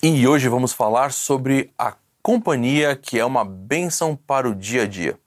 E 0.00 0.28
hoje 0.28 0.48
vamos 0.48 0.72
falar 0.72 1.10
sobre 1.10 1.72
a 1.76 1.92
companhia 2.22 2.94
que 2.94 3.18
é 3.18 3.24
uma 3.24 3.44
bênção 3.44 4.14
para 4.14 4.48
o 4.48 4.54
dia 4.54 4.84
a 4.84 4.86
dia. 4.86 5.18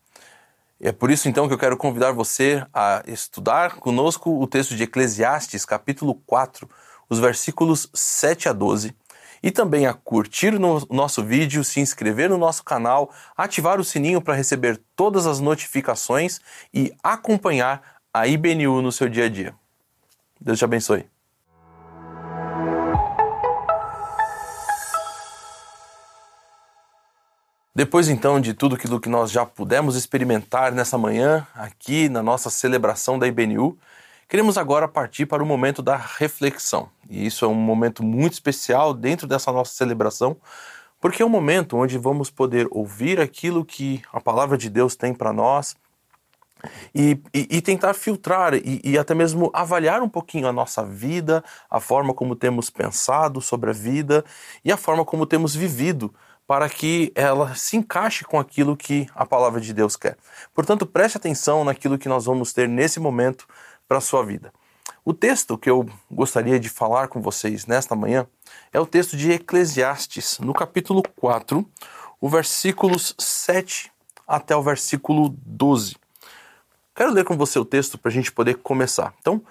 É 0.80 0.94
por 0.94 1.12
isso 1.12 1.28
então 1.28 1.46
que 1.46 1.54
eu 1.54 1.58
quero 1.58 1.76
convidar 1.76 2.14
você 2.14 2.66
a 2.74 3.04
estudar 3.06 3.76
conosco 3.76 4.42
o 4.42 4.48
texto 4.48 4.74
de 4.74 4.84
Eclesiastes, 4.84 5.66
capítulo 5.66 6.16
4, 6.26 6.70
os 7.10 7.20
versículos 7.20 7.90
7 7.94 8.48
a 8.48 8.54
12, 8.54 8.96
e 9.44 9.52
também 9.52 9.88
a 9.88 9.94
curtir 9.94 10.58
no 10.58 10.88
nosso 10.90 11.22
vídeo, 11.22 11.66
se 11.66 11.82
inscrever 11.82 12.30
no 12.30 12.38
nosso 12.38 12.64
canal, 12.64 13.14
ativar 13.36 13.78
o 13.78 13.84
sininho 13.84 14.22
para 14.22 14.36
receber 14.36 14.80
todas 14.96 15.28
as 15.28 15.42
notificações 15.42 16.40
e 16.74 16.94
acompanhar 17.04 17.98
a 18.14 18.26
IBNU 18.26 18.82
no 18.82 18.92
seu 18.94 19.10
dia 19.10 19.26
a 19.26 19.30
dia. 19.30 19.54
Deus 20.40 20.58
te 20.58 20.64
abençoe. 20.64 21.11
Depois 27.74 28.10
então 28.10 28.42
de 28.42 28.54
tudo 28.54 28.76
aquilo 28.76 29.00
que 29.00 29.08
nós 29.08 29.32
já 29.32 29.46
pudemos 29.46 29.96
experimentar 29.96 30.74
nessa 30.74 30.98
manhã, 30.98 31.48
aqui 31.56 32.10
na 32.10 32.22
nossa 32.22 32.50
celebração 32.50 33.18
da 33.18 33.26
IBNU, 33.26 33.78
queremos 34.28 34.58
agora 34.58 34.90
partir 34.90 35.26
para 35.26 35.42
o 35.42 35.46
momento 35.46 35.82
da 35.82 35.96
reflexão. 35.96 36.90
E 37.10 37.26
isso 37.26 37.46
é 37.46 37.48
um 37.48 37.54
momento 37.54 38.04
muito 38.04 38.34
especial 38.34 38.94
dentro 38.94 39.26
dessa 39.26 39.54
nossa 39.54 39.74
celebração, 39.74 40.36
porque 41.00 41.24
é 41.24 41.26
um 41.26 41.30
momento 41.30 41.78
onde 41.78 41.98
vamos 41.98 42.30
poder 42.30 42.68
ouvir 42.72 43.22
aquilo 43.22 43.64
que 43.64 44.02
a 44.12 44.20
palavra 44.20 44.58
de 44.58 44.70
Deus 44.70 44.98
tem 44.98 45.14
para 45.14 45.32
nós 45.32 45.74
e, 46.94 47.18
e, 47.34 47.48
e, 47.58 47.62
tentar 47.62 47.94
filtrar 47.94 48.54
e, 48.54 48.82
e 48.84 48.98
até 48.98 49.16
mesmo 49.16 49.50
avaliar 49.54 50.02
um 50.02 50.10
pouquinho 50.10 50.46
a 50.46 50.52
nossa 50.52 50.84
vida, 50.86 51.42
a 51.70 51.80
forma 51.80 52.14
como 52.14 52.36
temos 52.36 52.70
pensado 52.70 53.40
sobre 53.40 53.70
a 53.70 53.74
vida 53.74 54.26
e 54.64 54.74
a 54.74 54.78
forma 54.78 55.06
como 55.06 55.26
temos 55.26 55.56
vivido 55.56 56.14
para 56.52 56.68
que 56.68 57.14
ela 57.16 57.56
se 57.56 57.78
encaixe 57.78 58.26
com 58.26 58.38
aquilo 58.38 58.76
que 58.76 59.08
a 59.16 59.26
palavra 59.26 59.62
de 59.62 59.74
Deus 59.74 59.96
quer. 59.96 60.18
Portanto, 60.54 60.86
preste 60.86 61.16
atenção 61.16 61.64
naquilo 61.64 61.98
que 61.98 62.10
nós 62.10 62.26
vamos 62.26 62.52
ter 62.52 62.68
nesse 62.68 63.00
momento 63.00 63.48
para 63.88 64.00
a 64.00 64.02
sua 64.02 64.22
vida. 64.26 64.52
O 65.06 65.14
texto 65.14 65.58
que 65.58 65.70
eu 65.70 65.90
gostaria 66.12 66.60
de 66.60 66.68
falar 66.68 67.08
com 67.08 67.22
vocês 67.22 67.66
nesta 67.68 67.96
manhã 67.96 68.28
é 68.74 68.78
o 68.82 68.86
texto 68.86 69.16
de 69.16 69.32
Eclesiastes, 69.32 70.40
no 70.40 70.54
capítulo 70.54 71.02
4, 71.16 71.66
o 72.20 72.28
versículos 72.28 73.16
7 73.18 73.90
até 74.28 74.54
o 74.54 74.62
versículo 74.62 75.34
12. 75.46 75.96
Quero 76.94 77.14
ler 77.14 77.24
com 77.24 77.38
você 77.38 77.60
o 77.60 77.64
texto 77.64 77.98
para 77.98 78.10
a 78.10 78.14
gente 78.14 78.30
poder 78.30 78.56
começar. 78.56 79.14
Então, 79.22 79.42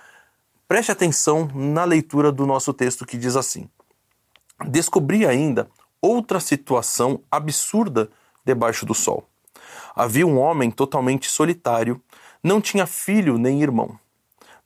preste 0.68 0.92
atenção 0.92 1.50
na 1.54 1.84
leitura 1.84 2.30
do 2.30 2.44
nosso 2.44 2.74
texto 2.74 3.06
que 3.06 3.16
diz 3.16 3.36
assim: 3.36 3.70
Descobri 4.68 5.24
ainda 5.26 5.66
outra 6.00 6.40
situação 6.40 7.22
absurda 7.30 8.10
debaixo 8.44 8.86
do 8.86 8.94
sol. 8.94 9.28
Havia 9.94 10.26
um 10.26 10.38
homem 10.38 10.70
totalmente 10.70 11.30
solitário, 11.30 12.00
não 12.42 12.60
tinha 12.60 12.86
filho 12.86 13.36
nem 13.36 13.62
irmão. 13.62 13.98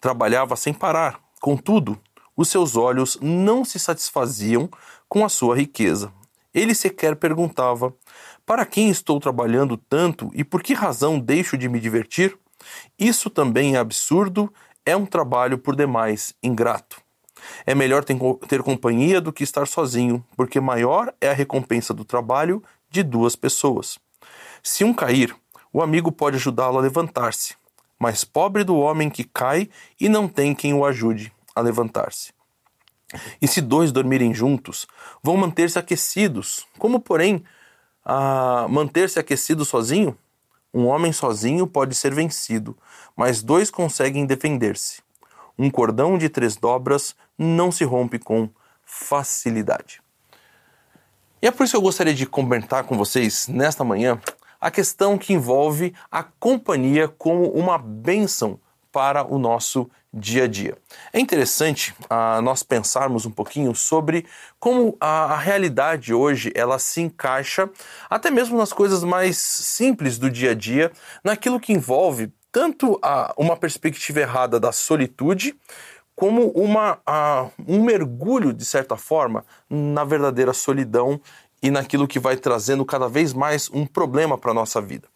Trabalhava 0.01 0.55
sem 0.57 0.73
parar, 0.73 1.21
contudo, 1.41 1.99
os 2.37 2.49
seus 2.49 2.77
olhos 2.77 3.19
não 3.21 3.65
se 3.65 3.79
satisfaziam 3.79 4.69
com 5.09 5.25
a 5.25 5.29
sua 5.29 5.57
riqueza. 5.57 6.13
Ele 6.53 6.75
sequer 6.75 7.17
perguntava: 7.17 7.95
Para 8.47 8.65
quem 8.65 8.89
estou 8.91 9.19
trabalhando 9.19 9.77
tanto 9.77 10.31
e 10.35 10.45
por 10.45 10.63
que 10.63 10.75
razão 10.75 11.19
deixo 11.19 11.57
de 11.57 11.69
me 11.69 11.81
divertir? 11.81 12.39
Isso 12.99 13.29
também 13.29 13.77
é 13.77 13.79
absurdo, 13.79 14.53
é 14.87 14.97
um 14.97 15.07
trabalho 15.07 15.59
por 15.59 15.75
demais 15.75 16.35
ingrato. 16.43 17.04
É 17.67 17.75
melhor 17.75 18.05
ter 18.05 18.63
companhia 18.63 19.21
do 19.21 19.33
que 19.33 19.45
estar 19.45 19.67
sozinho, 19.67 20.25
porque 20.37 20.61
maior 20.61 21.13
é 21.21 21.31
a 21.31 21.35
recompensa 21.35 21.93
do 21.93 22.05
trabalho 22.05 22.63
de 22.91 23.03
duas 23.03 23.37
pessoas. 23.37 23.99
Se 24.63 24.85
um 24.85 24.95
cair, 24.95 25.35
o 25.73 25.83
amigo 25.83 26.13
pode 26.13 26.37
ajudá-lo 26.37 26.79
a 26.79 26.81
levantar-se, 26.81 27.55
mas 27.99 28.25
pobre 28.25 28.65
do 28.65 28.77
homem 28.77 29.11
que 29.11 29.25
cai 29.25 29.69
e 30.01 30.09
não 30.09 30.29
tem 30.29 30.55
quem 30.55 30.73
o 30.75 30.85
ajude 30.85 31.33
a 31.55 31.61
levantar-se. 31.61 32.33
E 33.41 33.47
se 33.47 33.61
dois 33.61 33.93
dormirem 33.93 34.35
juntos, 34.35 34.87
vão 35.23 35.37
manter-se 35.37 35.79
aquecidos. 35.79 36.67
Como, 36.79 36.99
porém, 36.99 37.45
manter-se 38.69 39.19
aquecido 39.19 39.65
sozinho? 39.65 40.17
Um 40.73 40.87
homem 40.87 41.13
sozinho 41.13 41.67
pode 41.67 41.95
ser 41.95 42.13
vencido, 42.13 42.77
mas 43.17 43.43
dois 43.43 43.71
conseguem 43.71 44.27
defender-se. 44.27 45.03
Um 45.59 45.71
cordão 45.71 46.19
de 46.19 46.29
três 46.29 46.57
dobras 46.57 47.15
não 47.39 47.71
se 47.71 47.85
rompe 47.85 48.19
com 48.19 48.49
facilidade. 48.85 50.03
E 51.41 51.47
é 51.47 51.51
por 51.51 51.65
isso 51.65 51.73
que 51.73 51.77
eu 51.77 51.83
gostaria 51.83 52.15
de 52.15 52.27
comentar 52.27 52.85
com 52.85 52.97
vocês 52.97 53.49
nesta 53.49 53.85
manhã 53.85 54.21
a 54.61 54.71
questão 54.71 55.19
que 55.19 55.33
envolve 55.33 55.95
a 56.11 56.23
companhia 56.23 57.07
como 57.07 57.51
uma 57.51 57.77
bênção 57.77 58.59
para 58.91 59.25
o 59.25 59.39
nosso 59.39 59.91
dia 60.11 60.45
a 60.45 60.47
dia. 60.47 60.79
É 61.13 61.19
interessante 61.19 61.93
uh, 62.05 62.41
nós 62.41 62.63
pensarmos 62.63 63.27
um 63.27 63.31
pouquinho 63.31 63.75
sobre 63.75 64.25
como 64.59 64.97
a, 65.01 65.35
a, 65.35 65.37
realidade 65.37 66.15
hoje 66.15 66.53
ela 66.55 66.79
se 66.79 67.01
encaixa 67.01 67.69
até 68.09 68.31
mesmo 68.31 68.57
nas 68.57 68.73
coisas 68.73 69.03
mais 69.03 69.37
simples 69.37 70.17
do 70.17 70.31
dia 70.31 70.53
a 70.53 70.55
dia, 70.55 70.93
naquilo 71.23 71.59
que 71.59 71.73
envolve 71.73 72.33
tanto 72.55 73.01
a, 73.03 73.35
uma 73.37 73.57
perspectiva 73.57 74.21
errada 74.21 74.61
da 74.61 74.71
solitude 74.71 75.57
como 76.15 76.51
uma, 76.51 77.01
a, 77.05 77.49
um 77.67 77.83
mergulho, 77.83 78.53
de 78.53 78.65
certa 78.65 78.97
forma, 78.97 79.45
na 79.69 80.05
verdadeira 80.05 80.53
solidão 80.53 81.21
e 81.61 81.69
naquilo 81.69 82.07
que 82.07 82.21
vai 82.21 82.37
trazendo 82.37 82.85
cada 82.85 83.09
vez 83.09 83.33
mais 83.33 83.69
um 83.71 83.85
problema 83.85 84.39
para 84.39 84.53
a 84.53 84.55
nossa 84.55 84.81
vida. 84.81 85.09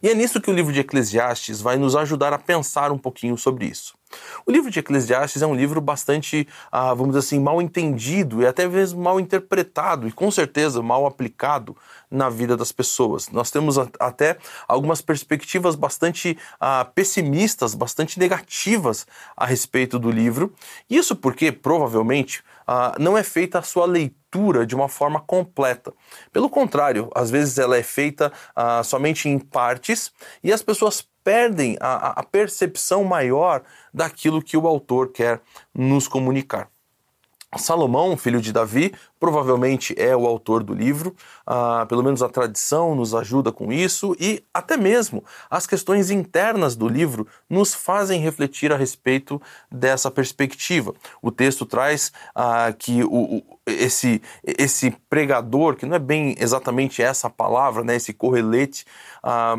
E 0.00 0.08
é 0.08 0.14
nisso 0.14 0.40
que 0.40 0.48
o 0.48 0.54
livro 0.54 0.72
de 0.72 0.78
Eclesiastes 0.78 1.60
vai 1.60 1.76
nos 1.76 1.96
ajudar 1.96 2.32
a 2.32 2.38
pensar 2.38 2.92
um 2.92 2.98
pouquinho 2.98 3.36
sobre 3.36 3.66
isso. 3.66 3.97
O 4.46 4.50
livro 4.50 4.70
de 4.70 4.78
Eclesiastes 4.78 5.42
é 5.42 5.46
um 5.46 5.54
livro 5.54 5.80
bastante, 5.80 6.48
ah, 6.72 6.94
vamos 6.94 7.08
dizer 7.08 7.18
assim, 7.18 7.38
mal 7.38 7.60
entendido 7.60 8.42
e 8.42 8.46
até 8.46 8.66
mesmo 8.66 9.02
mal 9.02 9.20
interpretado 9.20 10.08
e 10.08 10.12
com 10.12 10.30
certeza 10.30 10.82
mal 10.82 11.06
aplicado 11.06 11.76
na 12.10 12.28
vida 12.28 12.56
das 12.56 12.72
pessoas. 12.72 13.28
Nós 13.28 13.50
temos 13.50 13.76
até 13.98 14.38
algumas 14.66 15.00
perspectivas 15.00 15.74
bastante 15.74 16.38
ah, 16.60 16.84
pessimistas, 16.84 17.74
bastante 17.74 18.18
negativas 18.18 19.06
a 19.36 19.44
respeito 19.44 19.98
do 19.98 20.10
livro. 20.10 20.54
Isso 20.88 21.14
porque, 21.14 21.52
provavelmente, 21.52 22.42
ah, 22.66 22.94
não 22.98 23.16
é 23.16 23.22
feita 23.22 23.58
a 23.58 23.62
sua 23.62 23.86
leitura 23.86 24.66
de 24.66 24.74
uma 24.74 24.88
forma 24.88 25.20
completa. 25.20 25.92
Pelo 26.32 26.50
contrário, 26.50 27.10
às 27.14 27.30
vezes 27.30 27.58
ela 27.58 27.76
é 27.76 27.82
feita 27.82 28.32
ah, 28.54 28.82
somente 28.82 29.28
em 29.28 29.38
partes 29.38 30.12
e 30.42 30.52
as 30.52 30.62
pessoas 30.62 31.06
perdem 31.22 31.76
a, 31.80 32.20
a 32.20 32.22
percepção 32.22 33.04
maior 33.04 33.62
daquilo 33.92 34.42
que 34.42 34.56
o 34.56 34.66
autor 34.66 35.08
quer 35.08 35.40
nos 35.74 36.08
comunicar. 36.08 36.70
Salomão, 37.56 38.14
filho 38.14 38.42
de 38.42 38.52
Davi, 38.52 38.92
provavelmente 39.18 39.94
é 39.96 40.14
o 40.14 40.26
autor 40.26 40.62
do 40.62 40.74
livro, 40.74 41.16
ah, 41.46 41.86
pelo 41.88 42.02
menos 42.02 42.22
a 42.22 42.28
tradição 42.28 42.94
nos 42.94 43.14
ajuda 43.14 43.50
com 43.50 43.72
isso, 43.72 44.14
e 44.20 44.44
até 44.52 44.76
mesmo 44.76 45.24
as 45.48 45.66
questões 45.66 46.10
internas 46.10 46.76
do 46.76 46.86
livro 46.86 47.26
nos 47.48 47.74
fazem 47.74 48.20
refletir 48.20 48.70
a 48.70 48.76
respeito 48.76 49.40
dessa 49.72 50.10
perspectiva. 50.10 50.94
O 51.22 51.30
texto 51.30 51.64
traz 51.64 52.12
ah, 52.34 52.70
que 52.78 53.02
o, 53.02 53.38
o, 53.38 53.42
esse, 53.66 54.20
esse 54.44 54.90
pregador, 55.08 55.76
que 55.76 55.86
não 55.86 55.96
é 55.96 55.98
bem 55.98 56.36
exatamente 56.38 57.02
essa 57.02 57.30
palavra, 57.30 57.82
né, 57.82 57.96
esse 57.96 58.12
correlete, 58.12 58.84
ah, 59.22 59.56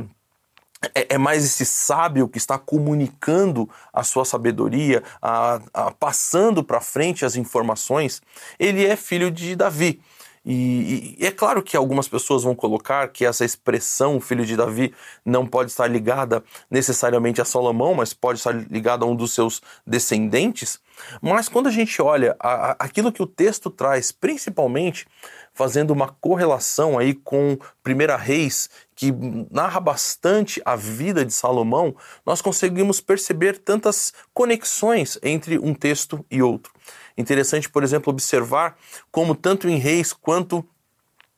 é, 0.96 1.16
é, 1.16 1.18
mais 1.18 1.44
esse 1.44 1.66
sábio 1.66 2.28
que 2.28 2.38
está 2.38 2.58
comunicando 2.58 3.70
a 3.92 4.04
sua 4.04 4.24
sabedoria, 4.24 5.04
a, 5.22 5.60
a, 5.74 5.92
passando 5.92 6.64
para 6.64 6.80
frente 6.80 7.26
as 7.26 7.36
informações. 7.36 8.22
Ele 8.58 8.86
é 8.86 8.96
filho 8.96 9.30
de 9.30 9.56
Davi. 9.56 10.02
E, 10.52 11.16
e, 11.20 11.28
é 11.28 11.30
claro 11.30 11.62
que 11.62 11.78
algumas 11.78 12.08
pessoas 12.08 12.42
vão 12.42 12.56
colocar 12.56 13.08
que 13.10 13.24
essa 13.24 13.46
expressão 13.46 14.20
filho 14.20 14.44
de 14.44 14.58
Davi 14.58 14.92
não 15.24 15.46
pode 15.46 15.70
estar 15.70 15.86
ligada 15.86 16.44
necessariamente 16.72 17.40
a 17.40 17.46
Salomão, 17.46 17.94
mas 17.94 18.16
pode 18.16 18.40
estar 18.40 18.52
ligada 18.52 19.06
a 19.06 19.08
um 19.08 19.16
dos 19.16 19.32
seus 19.32 19.62
descendentes. 19.86 20.80
Mas 21.22 21.48
quando 21.48 21.68
a 21.68 21.72
gente 21.72 22.02
olha 22.02 22.36
a, 22.40 22.72
a, 22.72 22.76
aquilo 22.80 23.12
que 23.12 23.22
o 23.22 23.28
texto 23.28 23.70
traz, 23.70 24.12
principalmente 24.12 25.06
fazendo 25.54 25.92
uma 25.92 26.08
correlação 26.20 26.98
aí 26.98 27.14
com 27.14 27.56
Primeira 27.84 28.18
Reis, 28.18 28.72
que 28.96 29.14
narra 29.52 29.80
bastante 29.80 30.60
a 30.66 30.76
vida 30.76 31.24
de 31.24 31.32
Salomão, 31.32 31.96
nós 32.26 32.42
conseguimos 32.42 33.00
perceber 33.00 33.60
tantas 33.60 34.14
conexões 34.34 35.20
entre 35.22 35.60
um 35.60 35.76
texto 35.76 36.26
e 36.32 36.42
outro. 36.42 36.74
Interessante, 37.20 37.70
por 37.70 37.84
exemplo, 37.84 38.12
observar 38.12 38.78
como 39.12 39.36
tanto 39.36 39.68
em 39.68 39.78
Reis 39.78 40.14
quanto 40.14 40.66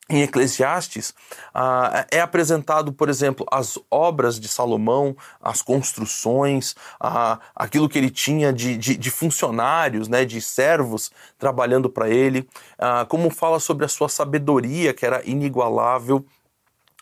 em 0.08 0.22
Eclesiastes, 0.22 1.12
ah, 1.52 2.06
é 2.08 2.20
apresentado, 2.20 2.92
por 2.92 3.08
exemplo, 3.08 3.44
as 3.50 3.78
obras 3.90 4.38
de 4.38 4.46
Salomão, 4.46 5.16
as 5.40 5.60
construções, 5.60 6.76
ah, 7.00 7.40
aquilo 7.54 7.88
que 7.88 7.98
ele 7.98 8.10
tinha 8.10 8.52
de, 8.52 8.76
de, 8.76 8.96
de 8.96 9.10
funcionários, 9.10 10.06
né, 10.06 10.24
de 10.24 10.40
servos 10.40 11.10
trabalhando 11.36 11.88
para 11.88 12.08
ele, 12.08 12.48
ah, 12.78 13.04
como 13.08 13.28
fala 13.28 13.58
sobre 13.58 13.84
a 13.84 13.88
sua 13.88 14.08
sabedoria, 14.08 14.94
que 14.94 15.04
era 15.04 15.20
inigualável, 15.28 16.24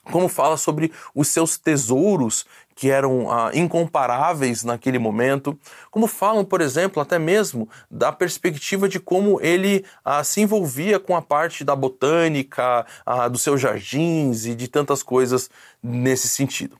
como 0.04 0.26
fala 0.26 0.56
sobre 0.56 0.90
os 1.14 1.28
seus 1.28 1.58
tesouros 1.58 2.46
que 2.80 2.88
eram 2.88 3.30
ah, 3.30 3.50
incomparáveis 3.52 4.64
naquele 4.64 4.98
momento, 4.98 5.54
como 5.90 6.06
falam, 6.06 6.42
por 6.42 6.62
exemplo, 6.62 7.02
até 7.02 7.18
mesmo 7.18 7.68
da 7.90 8.10
perspectiva 8.10 8.88
de 8.88 8.98
como 8.98 9.38
ele 9.42 9.84
ah, 10.02 10.24
se 10.24 10.40
envolvia 10.40 10.98
com 10.98 11.14
a 11.14 11.20
parte 11.20 11.62
da 11.62 11.76
botânica, 11.76 12.86
ah, 13.04 13.28
dos 13.28 13.42
seus 13.42 13.60
jardins 13.60 14.46
e 14.46 14.54
de 14.54 14.66
tantas 14.66 15.02
coisas 15.02 15.50
nesse 15.82 16.26
sentido. 16.26 16.78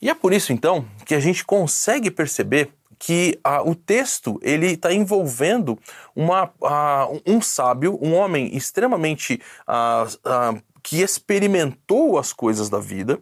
E 0.00 0.08
é 0.08 0.14
por 0.14 0.32
isso 0.32 0.52
então 0.52 0.86
que 1.04 1.16
a 1.16 1.18
gente 1.18 1.44
consegue 1.44 2.08
perceber 2.08 2.70
que 2.96 3.36
ah, 3.42 3.68
o 3.68 3.74
texto 3.74 4.38
ele 4.44 4.74
está 4.74 4.94
envolvendo 4.94 5.76
uma, 6.14 6.52
ah, 6.62 7.08
um 7.26 7.42
sábio, 7.42 7.98
um 8.00 8.14
homem 8.14 8.56
extremamente 8.56 9.40
ah, 9.66 10.06
que 10.84 11.02
experimentou 11.02 12.16
as 12.16 12.32
coisas 12.32 12.70
da 12.70 12.78
vida 12.78 13.20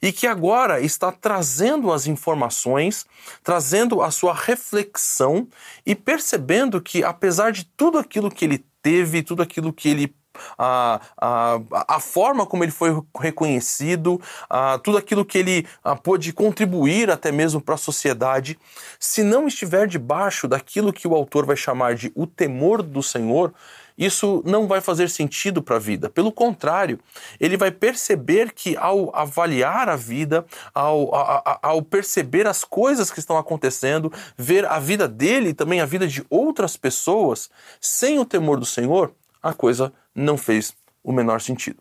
e 0.00 0.12
que 0.12 0.26
agora 0.26 0.80
está 0.80 1.10
trazendo 1.10 1.92
as 1.92 2.06
informações, 2.06 3.06
trazendo 3.42 4.02
a 4.02 4.10
sua 4.10 4.34
reflexão 4.34 5.48
e 5.84 5.94
percebendo 5.94 6.80
que, 6.80 7.02
apesar 7.02 7.52
de 7.52 7.64
tudo 7.76 7.98
aquilo 7.98 8.30
que 8.30 8.44
ele 8.44 8.64
teve, 8.82 9.22
tudo 9.22 9.42
aquilo 9.42 9.72
que 9.72 9.88
ele 9.88 10.14
a, 10.58 11.00
a, 11.16 11.60
a 11.96 12.00
forma 12.00 12.46
como 12.46 12.64
ele 12.64 12.72
foi 12.72 13.02
reconhecido, 13.18 14.20
a, 14.48 14.78
tudo 14.78 14.98
aquilo 14.98 15.24
que 15.24 15.38
ele 15.38 15.66
a, 15.82 15.96
pôde 15.96 16.32
contribuir 16.32 17.10
até 17.10 17.32
mesmo 17.32 17.60
para 17.60 17.74
a 17.74 17.78
sociedade, 17.78 18.58
se 18.98 19.22
não 19.22 19.46
estiver 19.46 19.86
debaixo 19.86 20.46
daquilo 20.46 20.92
que 20.92 21.08
o 21.08 21.14
autor 21.14 21.46
vai 21.46 21.56
chamar 21.56 21.94
de 21.94 22.12
o 22.14 22.26
temor 22.26 22.82
do 22.82 23.02
Senhor, 23.02 23.52
isso 23.96 24.42
não 24.44 24.66
vai 24.66 24.80
fazer 24.80 25.08
sentido 25.08 25.62
para 25.62 25.76
a 25.76 25.78
vida. 25.78 26.10
Pelo 26.10 26.30
contrário, 26.30 26.98
ele 27.40 27.56
vai 27.56 27.70
perceber 27.70 28.52
que 28.52 28.76
ao 28.76 29.14
avaliar 29.14 29.88
a 29.88 29.96
vida, 29.96 30.44
ao, 30.74 31.14
a, 31.14 31.58
ao 31.62 31.82
perceber 31.82 32.46
as 32.46 32.64
coisas 32.64 33.10
que 33.10 33.18
estão 33.18 33.38
acontecendo, 33.38 34.12
ver 34.36 34.66
a 34.66 34.78
vida 34.78 35.08
dele 35.08 35.50
e 35.50 35.54
também 35.54 35.80
a 35.80 35.86
vida 35.86 36.06
de 36.06 36.24
outras 36.28 36.76
pessoas, 36.76 37.48
sem 37.80 38.18
o 38.18 38.24
temor 38.24 38.58
do 38.58 38.66
Senhor, 38.66 39.12
a 39.42 39.52
coisa 39.52 39.92
não 40.14 40.36
fez 40.36 40.74
o 41.02 41.12
menor 41.12 41.40
sentido. 41.40 41.78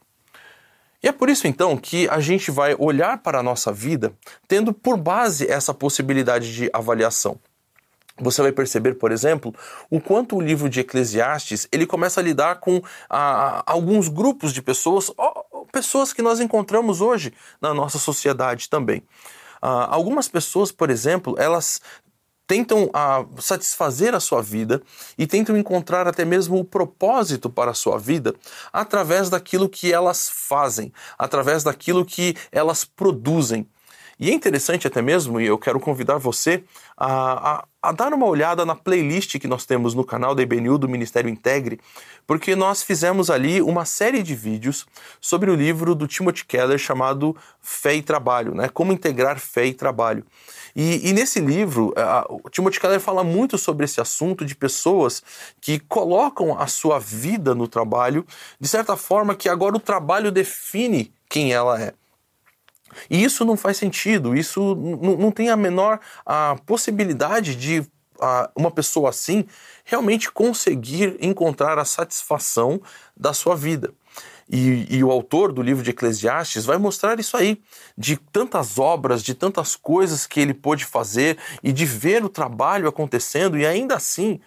E 1.04 1.08
é 1.08 1.12
por 1.12 1.30
isso 1.30 1.48
então 1.48 1.78
que 1.78 2.08
a 2.10 2.20
gente 2.20 2.50
vai 2.50 2.76
olhar 2.80 3.20
para 3.20 3.40
a 3.40 3.44
nossa 3.44 3.72
vida 3.72 4.14
tendo 4.48 4.74
por 4.74 4.98
base 4.98 5.50
essa 5.52 5.74
possibilidade 5.74 6.54
de 6.56 6.70
avaliação 6.74 7.40
você 8.18 8.42
vai 8.42 8.52
perceber, 8.52 8.96
por 8.96 9.12
exemplo, 9.12 9.54
o 9.90 10.00
quanto 10.00 10.38
o 10.38 10.42
livro 10.42 10.70
de 10.70 10.80
Eclesiastes 10.80 11.68
ele 11.72 11.86
começa 11.86 12.22
a 12.22 12.24
lidar 12.24 12.60
com 12.60 12.82
ah, 13.10 13.62
alguns 13.66 14.08
grupos 14.08 14.54
de 14.54 14.62
pessoas, 14.62 15.12
pessoas 15.72 16.14
que 16.14 16.22
nós 16.22 16.40
encontramos 16.40 17.02
hoje 17.02 17.34
na 17.62 17.74
nossa 17.74 18.00
sociedade 18.00 18.70
também. 18.70 19.04
Ah, 19.62 19.94
algumas 19.94 20.28
pessoas, 20.28 20.72
por 20.72 20.90
exemplo, 20.90 21.36
elas 21.38 21.82
tentam 22.48 22.90
ah, 22.94 23.26
satisfazer 23.40 24.14
a 24.16 24.20
sua 24.20 24.42
vida 24.42 24.82
e 25.18 25.28
tentam 25.28 25.58
encontrar 25.58 26.08
até 26.08 26.24
mesmo 26.24 26.58
o 26.58 26.66
propósito 26.66 27.50
para 27.50 27.72
a 27.72 27.74
sua 27.74 27.98
vida 27.98 28.34
através 28.72 29.30
daquilo 29.30 29.68
que 29.68 29.92
elas 29.92 30.30
fazem, 30.30 30.94
através 31.18 31.64
daquilo 31.64 32.06
que 32.06 32.36
elas 32.52 32.86
produzem. 32.86 33.68
E 34.20 34.30
é 34.30 34.34
interessante 34.34 34.88
até 34.88 35.02
mesmo, 35.02 35.42
e 35.42 35.46
eu 35.46 35.58
quero 35.58 35.80
convidar 35.80 36.18
você 36.18 36.64
a, 36.96 37.56
a, 37.56 37.66
a, 37.82 37.92
dar 37.92 38.14
uma 38.14 38.26
olhada 38.26 38.66
na 38.66 38.74
playlist 38.74 39.38
que 39.38 39.48
nós 39.48 39.66
temos 39.66 39.94
no 39.94 40.06
canal 40.06 40.34
da 40.34 40.42
IBNU 40.42 40.78
do 40.78 40.88
Ministério 40.88 41.30
Integre, 41.30 41.82
porque 42.26 42.56
nós 42.56 42.82
fizemos 42.82 43.30
ali 43.30 43.62
uma 43.62 43.84
série 43.84 44.24
de 44.24 44.34
vídeos 44.34 44.86
sobre 45.20 45.52
o 45.52 45.56
livro 45.56 45.94
do 45.94 46.08
Timothy 46.08 46.46
Keller 46.46 46.78
chamado 46.78 47.36
Fé 47.62 47.96
e 47.96 48.02
Trabalho, 48.02 48.56
né? 48.56 48.70
Como 48.70 48.94
integrar 48.94 49.38
fé 49.38 49.66
e 49.66 49.74
trabalho. 49.74 50.26
E, 50.74 51.10
e 51.10 51.14
nesse 51.14 51.42
livro, 51.42 51.94
a, 51.98 52.26
o 52.30 52.50
Timothy 52.50 52.80
Keller 52.80 53.02
fala 53.02 53.24
muito 53.24 53.58
sobre 53.58 53.84
esse 53.84 54.00
assunto 54.00 54.46
de 54.46 54.56
pessoas 54.56 55.22
que 55.60 55.78
colocam 55.80 56.58
a 56.58 56.68
sua 56.68 57.00
vida 57.00 57.54
no 57.54 57.68
trabalho, 57.68 58.26
de 58.60 58.68
certa 58.68 58.96
forma 58.96 59.36
que 59.36 59.50
agora 59.50 59.76
o 59.76 59.80
trabalho 59.80 60.32
define 60.32 61.14
quem 61.30 61.52
ela 61.52 61.82
é. 61.82 61.94
E 63.10 63.24
isso 63.24 63.44
não 63.44 63.58
faz 63.58 63.78
sentido, 63.78 64.36
isso 64.36 64.76
não 64.76 65.32
tem 65.32 65.50
a 65.50 65.58
menor 65.58 66.00
a 66.26 66.56
possibilidade 66.66 67.56
de 67.56 67.86
a, 68.20 68.50
uma 68.56 68.72
pessoa 68.72 69.10
assim 69.10 69.46
realmente 69.84 70.32
conseguir 70.32 71.18
encontrar 71.20 71.78
a 71.78 71.86
satisfação 71.86 72.82
da 73.16 73.34
sua 73.34 73.56
vida. 73.56 73.94
E, 74.48 74.86
e, 74.98 75.04
o 75.04 75.10
autor 75.10 75.52
do 75.52 75.62
livro 75.62 75.84
de 75.84 75.90
Eclesiastes 75.90 76.66
vai 76.66 76.78
mostrar 76.78 77.20
isso 77.20 77.36
aí, 77.36 77.60
de 77.98 78.16
tantas 78.16 78.78
obras, 78.78 79.24
de 79.24 79.34
tantas 79.34 79.76
coisas 79.76 80.28
que 80.28 80.40
ele 80.40 80.54
pôde 80.54 80.86
fazer 80.86 81.40
e 81.64 81.74
de 81.74 81.84
ver 81.84 82.24
o 82.24 82.30
trabalho 82.30 82.88
acontecendo 82.88 83.58
e 83.58 83.66
ainda 83.66 83.96
assim 83.96 84.40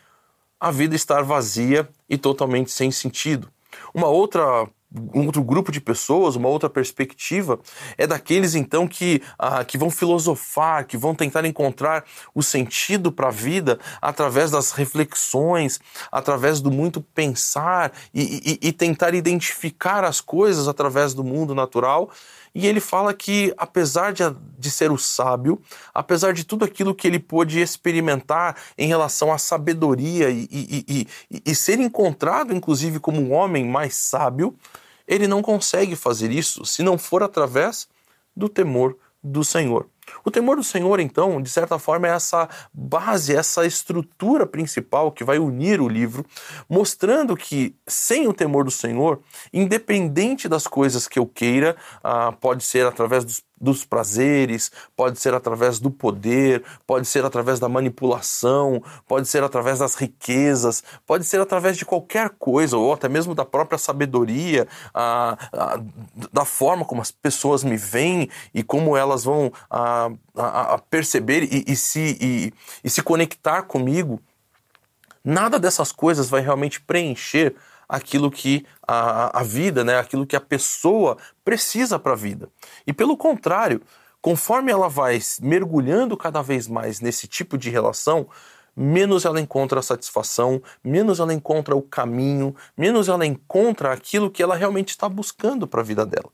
a 0.60 0.70
vida 0.70 0.94
estar 0.94 1.22
vazia 1.22 1.88
e 2.08 2.16
totalmente 2.16 2.70
sem 2.70 2.92
sentido. 2.92 3.50
Uma 3.92 4.06
outra 4.06 4.68
um 4.92 5.26
outro 5.26 5.42
grupo 5.42 5.70
de 5.70 5.80
pessoas, 5.80 6.34
uma 6.34 6.48
outra 6.48 6.70
perspectiva, 6.70 7.60
é 7.96 8.06
daqueles 8.06 8.54
então 8.54 8.88
que, 8.88 9.22
ah, 9.38 9.62
que 9.62 9.76
vão 9.76 9.90
filosofar, 9.90 10.86
que 10.86 10.96
vão 10.96 11.14
tentar 11.14 11.44
encontrar 11.44 12.04
o 12.34 12.42
sentido 12.42 13.12
para 13.12 13.28
a 13.28 13.32
vida 13.32 13.78
através 14.00 14.50
das 14.50 14.72
reflexões, 14.72 15.78
através 16.10 16.60
do 16.60 16.70
muito 16.70 17.02
pensar 17.02 17.92
e, 18.14 18.58
e, 18.62 18.68
e 18.68 18.72
tentar 18.72 19.14
identificar 19.14 20.04
as 20.04 20.20
coisas 20.20 20.68
através 20.68 21.12
do 21.12 21.22
mundo 21.22 21.54
natural 21.54 22.10
e 22.58 22.66
ele 22.66 22.80
fala 22.80 23.14
que, 23.14 23.54
apesar 23.56 24.12
de, 24.12 24.24
de 24.58 24.68
ser 24.68 24.90
o 24.90 24.98
sábio, 24.98 25.62
apesar 25.94 26.32
de 26.32 26.42
tudo 26.42 26.64
aquilo 26.64 26.92
que 26.92 27.06
ele 27.06 27.20
pôde 27.20 27.60
experimentar 27.60 28.56
em 28.76 28.88
relação 28.88 29.32
à 29.32 29.38
sabedoria 29.38 30.28
e, 30.28 30.48
e, 30.50 31.06
e, 31.30 31.42
e 31.46 31.54
ser 31.54 31.78
encontrado, 31.78 32.52
inclusive, 32.52 32.98
como 32.98 33.20
um 33.20 33.32
homem 33.32 33.64
mais 33.64 33.94
sábio, 33.94 34.56
ele 35.06 35.28
não 35.28 35.40
consegue 35.40 35.94
fazer 35.94 36.32
isso 36.32 36.64
se 36.64 36.82
não 36.82 36.98
for 36.98 37.22
através 37.22 37.86
do 38.34 38.48
temor 38.48 38.96
do 39.22 39.44
Senhor. 39.44 39.86
O 40.24 40.30
temor 40.30 40.56
do 40.56 40.64
Senhor, 40.64 41.00
então, 41.00 41.40
de 41.40 41.50
certa 41.50 41.78
forma, 41.78 42.06
é 42.06 42.10
essa 42.10 42.48
base, 42.72 43.34
essa 43.34 43.66
estrutura 43.66 44.46
principal 44.46 45.12
que 45.12 45.24
vai 45.24 45.38
unir 45.38 45.80
o 45.80 45.88
livro, 45.88 46.24
mostrando 46.68 47.36
que 47.36 47.74
sem 47.86 48.28
o 48.28 48.32
temor 48.32 48.64
do 48.64 48.70
Senhor, 48.70 49.20
independente 49.52 50.48
das 50.48 50.66
coisas 50.66 51.08
que 51.08 51.18
eu 51.18 51.26
queira, 51.26 51.76
ah, 52.02 52.32
pode 52.32 52.64
ser 52.64 52.86
através 52.86 53.24
dos 53.24 53.42
dos 53.60 53.84
prazeres, 53.84 54.70
pode 54.96 55.18
ser 55.18 55.34
através 55.34 55.78
do 55.78 55.90
poder, 55.90 56.62
pode 56.86 57.06
ser 57.06 57.24
através 57.24 57.58
da 57.58 57.68
manipulação, 57.68 58.82
pode 59.06 59.26
ser 59.28 59.42
através 59.42 59.80
das 59.80 59.94
riquezas, 59.94 60.82
pode 61.06 61.24
ser 61.24 61.40
através 61.40 61.76
de 61.76 61.84
qualquer 61.84 62.30
coisa, 62.38 62.76
ou 62.76 62.92
até 62.92 63.08
mesmo 63.08 63.34
da 63.34 63.44
própria 63.44 63.78
sabedoria, 63.78 64.66
a, 64.94 65.36
a, 65.52 65.80
da 66.32 66.44
forma 66.44 66.84
como 66.84 67.02
as 67.02 67.10
pessoas 67.10 67.64
me 67.64 67.76
veem 67.76 68.30
e 68.54 68.62
como 68.62 68.96
elas 68.96 69.24
vão 69.24 69.52
a, 69.68 69.97
a 70.36 70.78
perceber 70.78 71.42
e, 71.44 71.64
e 71.66 71.76
se, 71.76 72.16
e, 72.20 72.52
e 72.82 72.90
se 72.90 73.02
conectar 73.02 73.62
comigo. 73.62 74.20
Nada 75.24 75.58
dessas 75.58 75.92
coisas 75.92 76.28
vai 76.30 76.40
realmente 76.40 76.80
preencher 76.80 77.54
aquilo 77.88 78.30
que 78.30 78.66
a, 78.86 79.40
a 79.40 79.42
vida, 79.42 79.82
né, 79.82 79.98
aquilo 79.98 80.26
que 80.26 80.36
a 80.36 80.40
pessoa 80.40 81.16
precisa 81.44 81.98
para 81.98 82.12
a 82.12 82.16
vida. 82.16 82.48
E 82.86 82.92
pelo 82.92 83.16
contrário, 83.16 83.80
conforme 84.20 84.70
ela 84.70 84.88
vai 84.88 85.18
mergulhando 85.40 86.16
cada 86.16 86.42
vez 86.42 86.68
mais 86.68 87.00
nesse 87.00 87.26
tipo 87.26 87.56
de 87.56 87.70
relação, 87.70 88.28
menos 88.76 89.24
ela 89.24 89.40
encontra 89.40 89.80
a 89.80 89.82
satisfação, 89.82 90.62
menos 90.84 91.18
ela 91.18 91.32
encontra 91.32 91.74
o 91.74 91.82
caminho, 91.82 92.54
menos 92.76 93.08
ela 93.08 93.26
encontra 93.26 93.92
aquilo 93.92 94.30
que 94.30 94.42
ela 94.42 94.54
realmente 94.54 94.90
está 94.90 95.08
buscando 95.08 95.66
para 95.66 95.80
a 95.80 95.84
vida 95.84 96.06
dela. 96.06 96.30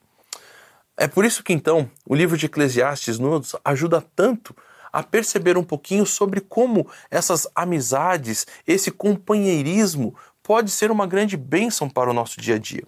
É 0.97 1.09
por 1.09 1.25
isso 1.25 1.43
que 1.43 1.53
então 1.53 1.91
o 2.07 2.15
livro 2.15 2.37
de 2.37 2.47
Eclesiastes 2.47 3.19
nos 3.19 3.57
ajuda 3.65 4.05
tanto 4.15 4.55
a 4.93 5.03
perceber 5.03 5.59
um 5.59 5.65
pouquinho 5.65 6.07
sobre 6.07 6.41
como 6.41 6.89
essas 7.11 7.49
amizades, 7.55 8.47
esse 8.65 8.93
companheirismo 8.93 10.15
pode 10.41 10.71
ser 10.71 10.91
uma 10.91 11.07
grande 11.07 11.37
bênção 11.37 11.89
para 11.91 12.11
o 12.11 12.15
nosso 12.15 12.41
dia 12.41 12.55
a 12.55 12.59
dia. 12.59 12.85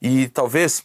E 0.00 0.28
talvez 0.28 0.84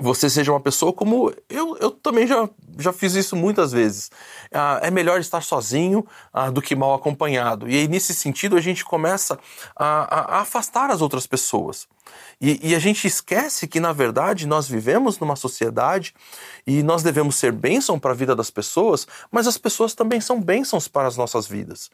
você 0.00 0.30
seja 0.30 0.52
uma 0.52 0.60
pessoa 0.60 0.92
como 0.92 1.34
eu, 1.48 1.76
eu 1.78 1.90
também 1.90 2.26
já, 2.26 2.48
já 2.78 2.92
fiz 2.92 3.14
isso 3.14 3.36
muitas 3.36 3.72
vezes. 3.72 4.10
Ah, 4.52 4.80
é 4.82 4.90
melhor 4.90 5.20
estar 5.20 5.42
sozinho 5.42 6.06
ah, 6.32 6.50
do 6.50 6.62
que 6.62 6.74
mal 6.74 6.94
acompanhado. 6.94 7.68
E 7.68 7.76
aí, 7.76 7.88
nesse 7.88 8.14
sentido, 8.14 8.56
a 8.56 8.60
gente 8.60 8.84
começa 8.84 9.38
a, 9.76 10.36
a 10.36 10.40
afastar 10.40 10.90
as 10.90 11.00
outras 11.00 11.26
pessoas. 11.26 11.86
E, 12.40 12.70
e, 12.70 12.74
a 12.74 12.78
gente 12.78 13.06
esquece 13.06 13.68
que, 13.68 13.78
na 13.78 13.92
verdade, 13.92 14.46
nós 14.48 14.66
vivemos 14.66 15.18
numa 15.20 15.36
sociedade 15.36 16.12
e 16.66 16.82
nós 16.82 17.02
devemos 17.02 17.36
ser 17.36 17.52
bênção 17.52 18.00
para 18.00 18.10
a 18.10 18.14
vida 18.14 18.34
das 18.34 18.50
pessoas, 18.50 19.06
mas 19.30 19.46
as 19.46 19.56
pessoas 19.56 19.94
também 19.94 20.20
são 20.20 20.40
bênçãos 20.40 20.88
para 20.88 21.06
as 21.06 21.16
nossas 21.16 21.46
vidas. 21.46 21.88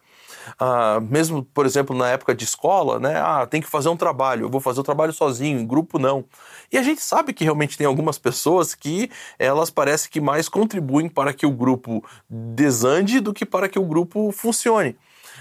Ah, 0.59 1.01
mesmo, 1.01 1.45
por 1.45 1.67
exemplo, 1.67 1.95
na 1.95 2.09
época 2.09 2.35
de 2.35 2.45
escola, 2.45 2.99
né? 2.99 3.21
Ah, 3.21 3.47
tem 3.47 3.61
que 3.61 3.69
fazer 3.69 3.91
um 3.91 3.97
trabalho, 3.97 4.47
eu 4.47 4.51
vou 4.51 4.61
fazer 4.61 4.81
o 4.81 4.85
trabalho 4.85 5.13
sozinho, 5.13 5.61
em 5.61 5.67
grupo 5.67 5.99
não. 5.99 6.25
E 6.73 6.79
a 6.79 6.83
gente 6.83 7.03
sabe 7.03 7.35
que 7.35 7.45
realmente 7.45 7.77
tem 7.77 7.87
algumas 7.87 8.19
pessoas 8.19 8.75
que 8.75 9.11
elas 9.39 9.69
parecem 9.69 10.11
que 10.11 10.21
mais 10.21 10.49
contribuem 10.69 11.09
para 11.09 11.33
que 11.33 11.47
o 11.47 11.51
grupo 11.51 12.05
desande 12.29 13.21
do 13.21 13.33
que 13.33 13.47
para 13.47 13.71
que 13.71 13.79
o 13.79 13.85
grupo 13.85 14.31
funcione. 14.31 14.97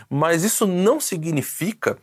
Mas 0.10 0.46
isso 0.46 0.66
não 0.66 1.02
significa 1.02 1.98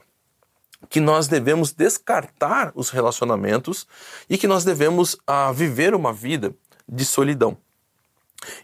que 0.90 1.00
nós 1.00 1.26
devemos 1.26 1.72
descartar 1.72 2.70
os 2.74 2.90
relacionamentos 2.90 3.86
e 4.28 4.36
que 4.36 4.46
nós 4.46 4.64
devemos 4.64 5.16
ah, 5.26 5.50
viver 5.50 5.94
uma 5.94 6.12
vida 6.12 6.54
de 6.86 7.06
solidão. 7.06 7.56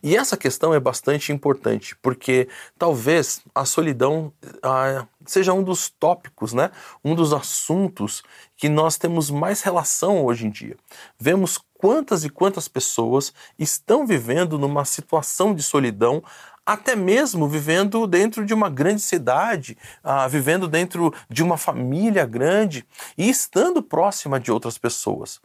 E 0.02 0.14
essa 0.14 0.36
questão 0.36 0.74
é 0.74 0.78
bastante 0.78 1.32
importante, 1.32 1.96
porque 2.02 2.46
talvez 2.78 3.40
a 3.54 3.64
solidão 3.64 4.30
ah, 4.62 5.06
seja 5.24 5.54
um 5.54 5.62
dos 5.62 5.88
tópicos, 5.88 6.52
né? 6.52 6.70
um 7.02 7.14
dos 7.14 7.32
assuntos 7.32 8.22
que 8.58 8.68
nós 8.68 8.98
temos 8.98 9.30
mais 9.30 9.62
relação 9.62 10.22
hoje 10.22 10.46
em 10.46 10.50
dia. 10.50 10.76
Vemos 11.18 11.58
quantas 11.80 12.24
e 12.24 12.28
quantas 12.28 12.68
pessoas 12.68 13.32
estão 13.58 14.06
vivendo 14.06 14.58
numa 14.58 14.84
situação 14.84 15.54
de 15.54 15.62
solidão 15.62 16.22
até 16.66 16.94
mesmo 16.94 17.48
vivendo 17.48 18.06
dentro 18.06 18.44
de 18.44 18.52
uma 18.52 18.68
grande 18.68 19.00
cidade, 19.00 19.78
ah, 20.04 20.28
vivendo 20.28 20.68
dentro 20.68 21.12
de 21.28 21.42
uma 21.42 21.56
família 21.56 22.26
grande 22.26 22.86
e 23.16 23.30
estando 23.30 23.82
próxima 23.82 24.38
de 24.38 24.52
outras 24.52 24.76
pessoas. 24.76 25.40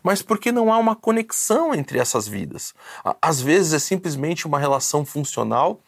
Mas 0.00 0.22
porque 0.22 0.52
não 0.52 0.72
há 0.72 0.78
uma 0.78 0.94
conexão 0.94 1.74
entre 1.74 1.98
essas 1.98 2.28
vidas. 2.28 2.72
Às 3.20 3.40
vezes 3.40 3.72
é 3.72 3.78
simplesmente 3.80 4.46
uma 4.46 4.60
relação 4.60 5.04
funcional 5.04 5.80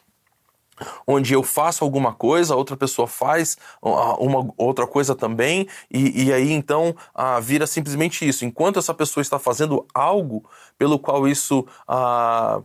onde 1.05 1.33
eu 1.33 1.43
faço 1.43 1.83
alguma 1.83 2.13
coisa, 2.13 2.55
outra 2.55 2.75
pessoa 2.75 3.07
faz 3.07 3.57
uma 3.81 4.53
outra 4.57 4.87
coisa 4.87 5.15
também, 5.15 5.67
e, 5.91 6.25
e 6.25 6.33
aí 6.33 6.51
então 6.51 6.95
ah, 7.13 7.39
vira 7.39 7.67
simplesmente 7.67 8.27
isso. 8.27 8.45
Enquanto 8.45 8.79
essa 8.79 8.93
pessoa 8.93 9.21
está 9.21 9.37
fazendo 9.39 9.85
algo 9.93 10.43
pelo 10.77 10.99
qual 10.99 11.27
isso 11.27 11.65
ah, 11.87 12.61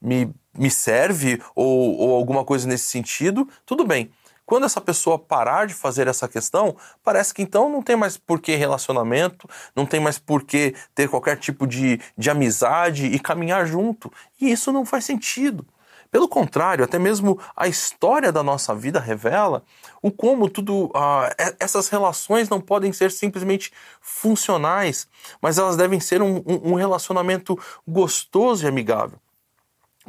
me 0.00 0.32
me 0.54 0.70
serve 0.70 1.40
ou, 1.54 1.96
ou 1.96 2.14
alguma 2.14 2.44
coisa 2.44 2.68
nesse 2.68 2.84
sentido, 2.84 3.48
tudo 3.64 3.86
bem. 3.86 4.10
Quando 4.44 4.66
essa 4.66 4.80
pessoa 4.80 5.18
parar 5.18 5.66
de 5.66 5.72
fazer 5.72 6.08
essa 6.08 6.28
questão, 6.28 6.76
parece 7.02 7.32
que 7.32 7.40
então 7.40 7.70
não 7.70 7.80
tem 7.80 7.96
mais 7.96 8.18
por 8.18 8.40
que 8.40 8.54
relacionamento, 8.54 9.48
não 9.74 9.86
tem 9.86 10.00
mais 10.00 10.18
por 10.18 10.44
que 10.44 10.74
ter 10.94 11.08
qualquer 11.08 11.38
tipo 11.38 11.66
de, 11.66 12.00
de 12.18 12.28
amizade 12.28 13.06
e 13.06 13.18
caminhar 13.18 13.66
junto. 13.66 14.12
E 14.40 14.50
isso 14.50 14.72
não 14.72 14.84
faz 14.84 15.04
sentido. 15.04 15.64
Pelo 16.12 16.28
contrário, 16.28 16.84
até 16.84 16.98
mesmo 16.98 17.40
a 17.56 17.66
história 17.66 18.30
da 18.30 18.42
nossa 18.42 18.74
vida 18.74 19.00
revela 19.00 19.62
o 20.02 20.10
como 20.10 20.46
tudo 20.46 20.88
uh, 20.88 21.54
essas 21.58 21.88
relações 21.88 22.50
não 22.50 22.60
podem 22.60 22.92
ser 22.92 23.10
simplesmente 23.10 23.72
funcionais, 23.98 25.08
mas 25.40 25.56
elas 25.56 25.74
devem 25.74 26.00
ser 26.00 26.20
um, 26.20 26.42
um 26.46 26.74
relacionamento 26.74 27.58
gostoso 27.88 28.62
e 28.62 28.68
amigável. 28.68 29.18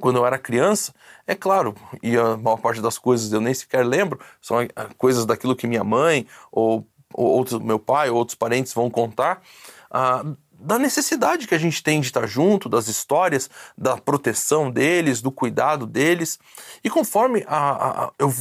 Quando 0.02 0.18
eu 0.18 0.26
era 0.26 0.38
criança, 0.38 0.94
é 1.26 1.36
claro, 1.36 1.74
e 2.02 2.18
a 2.18 2.36
maior 2.36 2.58
parte 2.58 2.82
das 2.82 2.98
coisas 2.98 3.32
eu 3.32 3.40
nem 3.40 3.54
sequer 3.54 3.86
lembro, 3.86 4.20
são 4.42 4.58
coisas 4.98 5.26
daquilo 5.26 5.56
que 5.56 5.68
minha 5.68 5.86
mãe 5.86 6.28
ou, 6.52 6.86
ou 7.14 7.28
outros, 7.28 7.62
meu 7.62 7.80
pai 7.80 8.10
ou 8.10 8.18
outros 8.18 8.36
parentes 8.36 8.74
vão 8.74 8.90
contar, 8.90 9.42
ah, 9.90 10.26
da 10.64 10.80
necessidade 10.80 11.48
que 11.48 11.54
a 11.54 11.58
gente 11.58 11.84
tem 11.84 12.00
de 12.00 12.08
estar 12.08 12.26
junto, 12.26 12.70
das 12.70 12.88
histórias, 12.88 13.50
da 13.78 13.98
proteção 13.98 14.72
deles, 14.72 15.22
do 15.22 15.32
cuidado 15.32 15.86
deles. 15.86 16.40
E 16.84 16.90
conforme 16.90 17.44
a, 17.48 18.06
a, 18.06 18.12
eu 18.18 18.34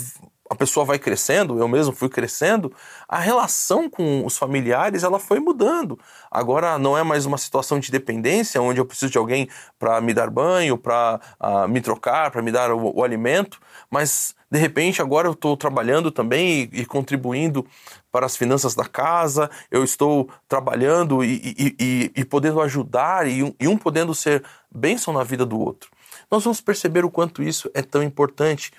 a 0.52 0.54
pessoa 0.54 0.84
vai 0.84 0.98
crescendo, 0.98 1.58
eu 1.58 1.66
mesmo 1.66 1.94
fui 1.94 2.10
crescendo, 2.10 2.70
a 3.08 3.18
relação 3.18 3.88
com 3.88 4.24
os 4.26 4.36
familiares 4.36 5.02
ela 5.02 5.18
foi 5.18 5.40
mudando. 5.40 5.98
Agora 6.30 6.78
não 6.78 6.96
é 6.96 7.02
mais 7.02 7.24
uma 7.24 7.38
situação 7.38 7.80
de 7.80 7.90
dependência, 7.90 8.60
onde 8.60 8.78
eu 8.78 8.84
preciso 8.84 9.10
de 9.10 9.16
alguém 9.16 9.48
para 9.78 9.98
me 10.02 10.12
dar 10.12 10.28
banho, 10.28 10.76
para 10.76 11.18
uh, 11.40 11.46
ah, 11.46 11.68
me 11.68 11.80
trocar, 11.80 12.30
para 12.30 12.42
me 12.42 12.52
dar 12.52 12.70
o, 12.70 12.98
o, 12.98 13.02
alimento, 13.02 13.58
mas 13.90 14.34
de 14.50 14.58
repente 14.58 15.00
agora 15.00 15.26
eu 15.26 15.32
estou 15.32 15.56
trabalhando 15.56 16.10
também 16.10 16.68
e, 16.70 16.80
e, 16.80 16.84
contribuindo 16.84 17.66
para 18.10 18.26
as 18.26 18.36
finanças 18.36 18.74
da 18.74 18.84
casa, 18.84 19.50
eu 19.70 19.82
estou 19.82 20.28
trabalhando 20.46 21.24
e, 21.24 21.74
e, 21.80 22.12
e 22.14 22.24
podendo 22.26 22.60
ajudar 22.60 23.26
e 23.26 23.42
um, 23.42 23.54
e 23.58 23.66
um 23.66 23.78
podendo 23.78 24.14
ser 24.14 24.44
bênção 24.70 25.14
na 25.14 25.24
vida 25.24 25.46
do 25.46 25.58
outro. 25.58 25.90
Nós 26.30 26.44
vamos 26.44 26.60
perceber 26.60 27.06
o 27.06 27.10
quanto 27.10 27.42
isso 27.42 27.70
é 27.72 27.80
tão 27.80 28.02
importante 28.02 28.70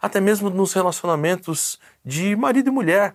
até 0.00 0.20
mesmo 0.20 0.50
nos 0.50 0.72
relacionamentos 0.72 1.78
de 2.04 2.34
marido 2.36 2.68
e 2.68 2.72
mulher. 2.72 3.14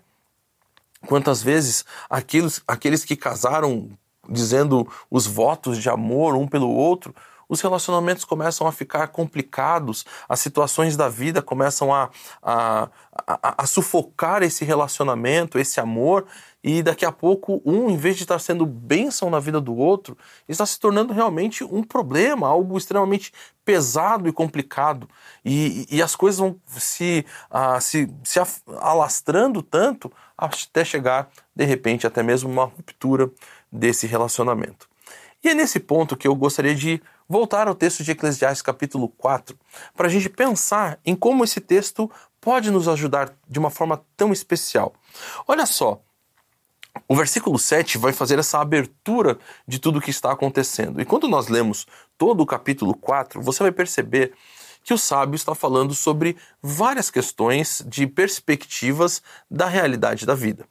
Quantas 1.07 1.41
vezes 1.41 1.83
aqueles, 2.09 2.61
aqueles 2.67 3.03
que 3.03 3.15
casaram 3.15 3.89
dizendo 4.29 4.88
os 5.09 5.25
votos 5.25 5.77
de 5.77 5.89
amor 5.89 6.35
um 6.35 6.47
pelo 6.47 6.69
outro, 6.69 7.13
os 7.51 7.59
relacionamentos 7.59 8.23
começam 8.23 8.65
a 8.65 8.71
ficar 8.71 9.07
complicados, 9.09 10.05
as 10.29 10.39
situações 10.39 10.95
da 10.95 11.09
vida 11.09 11.41
começam 11.41 11.93
a, 11.93 12.09
a, 12.41 12.88
a, 13.27 13.63
a 13.63 13.67
sufocar 13.67 14.41
esse 14.41 14.63
relacionamento, 14.63 15.59
esse 15.59 15.77
amor, 15.77 16.25
e 16.63 16.84
daqui 16.84 17.06
a 17.06 17.12
pouco 17.12 17.62
um, 17.65 17.89
em 17.89 17.98
vez 17.98 18.15
de 18.18 18.24
estar 18.24 18.39
sendo 18.39 18.65
bênção 18.65 19.30
na 19.30 19.39
vida 19.39 19.60
do 19.60 19.75
outro, 19.75 20.18
está 20.48 20.65
se 20.65 20.80
tornando 20.80 21.13
realmente 21.13 21.63
um 21.63 21.84
problema, 21.84 22.48
algo 22.48 22.77
extremamente 22.77 23.34
pesado 23.65 24.27
e 24.30 24.34
complicado. 24.34 25.10
E, 25.44 25.88
e 25.89 26.01
as 26.01 26.15
coisas 26.15 26.39
vão 26.39 26.60
se, 26.68 27.25
uh, 27.50 27.82
se, 27.82 28.10
se 28.24 28.39
alastrando 28.80 29.62
tanto 29.62 30.12
até 30.38 30.86
chegar, 30.86 31.30
de 31.56 31.65
repente, 31.65 32.06
até 32.06 32.22
mesmo 32.22 32.50
uma 32.50 32.65
ruptura 32.65 33.30
desse 33.72 34.06
relacionamento. 34.06 34.89
E 35.44 35.50
é 35.50 35.56
nesse 35.56 35.80
ponto 35.80 36.15
que 36.15 36.27
eu 36.27 36.36
gostaria 36.36 36.75
de 36.75 37.01
voltar 37.27 37.68
ao 37.68 37.74
texto 37.74 38.03
de 38.03 38.12
Eclesiastes 38.12 38.62
capítulo 38.62 39.10
4, 39.10 39.58
para 39.96 40.08
a 40.08 40.10
gente 40.10 40.30
pensar 40.30 41.00
em 41.03 41.15
como 41.15 41.44
esse 41.44 41.60
texto 41.60 42.12
pode 42.39 42.70
nos 42.70 42.88
ajudar 42.88 43.34
de 43.48 43.58
uma 43.58 43.70
forma 43.72 44.03
tão 44.15 44.32
especial. 44.32 44.94
Olha 45.48 45.65
só, 45.65 46.01
o 47.07 47.15
versículo 47.15 47.57
7 47.57 47.98
vai 47.98 48.13
fazer 48.13 48.39
essa 48.39 48.60
abertura 48.60 49.38
de 49.67 49.79
tudo 49.79 50.00
o 50.00 50.01
que 50.01 50.12
está 50.12 50.31
acontecendo. 50.31 51.01
E 51.01 51.05
quando 51.05 51.27
nós 51.27 51.48
lemos 51.48 51.86
todo 52.17 52.41
o 52.41 52.45
capítulo 52.45 52.93
4, 52.93 53.41
você 53.41 53.63
vai 53.63 53.71
perceber 53.71 54.33
que 54.83 54.93
o 54.93 54.98
sábio 54.98 55.36
está 55.36 55.53
falando 55.53 55.93
sobre 55.93 56.38
várias 56.62 57.12
questões 57.12 57.83
de 57.88 58.07
perspectivas 58.07 59.21
da 59.50 59.67
realidade 59.67 60.25
da 60.25 60.33
vida. 60.33 60.65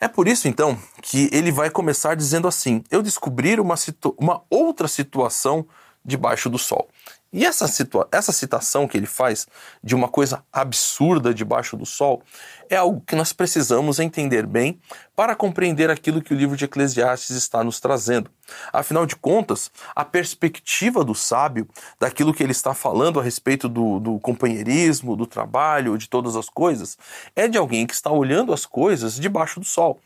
É 0.00 0.08
por 0.08 0.28
isso, 0.28 0.48
então, 0.48 0.78
que 1.02 1.28
ele 1.32 1.50
vai 1.50 1.70
começar 1.70 2.14
dizendo 2.14 2.48
assim: 2.48 2.82
Eu 2.90 3.02
descobri 3.02 3.58
uma, 3.58 3.74
uma 4.18 4.42
outra 4.50 4.88
situação 4.88 5.66
debaixo 6.04 6.50
do 6.50 6.58
sol. 6.58 6.88
E 7.34 7.44
essa, 7.44 7.66
essa 8.12 8.30
citação 8.30 8.86
que 8.86 8.96
ele 8.96 9.06
faz 9.06 9.44
de 9.82 9.92
uma 9.92 10.06
coisa 10.06 10.44
absurda 10.52 11.34
debaixo 11.34 11.76
do 11.76 11.84
sol 11.84 12.22
é 12.70 12.76
algo 12.76 13.02
que 13.04 13.16
nós 13.16 13.32
precisamos 13.32 13.98
entender 13.98 14.46
bem 14.46 14.80
para 15.16 15.34
compreender 15.34 15.90
aquilo 15.90 16.22
que 16.22 16.32
o 16.32 16.36
livro 16.36 16.56
de 16.56 16.64
Eclesiastes 16.64 17.34
está 17.34 17.64
nos 17.64 17.80
trazendo. 17.80 18.30
Afinal 18.72 19.04
de 19.04 19.16
contas, 19.16 19.68
a 19.96 20.04
perspectiva 20.04 21.02
do 21.02 21.12
sábio, 21.12 21.68
daquilo 21.98 22.32
que 22.32 22.40
ele 22.40 22.52
está 22.52 22.72
falando 22.72 23.18
a 23.18 23.22
respeito 23.22 23.68
do, 23.68 23.98
do 23.98 24.20
companheirismo, 24.20 25.16
do 25.16 25.26
trabalho, 25.26 25.98
de 25.98 26.08
todas 26.08 26.36
as 26.36 26.48
coisas, 26.48 26.96
é 27.34 27.48
de 27.48 27.58
alguém 27.58 27.84
que 27.84 27.94
está 27.94 28.12
olhando 28.12 28.52
as 28.52 28.64
coisas 28.64 29.16
debaixo 29.16 29.58
do 29.58 29.66
sol 29.66 29.98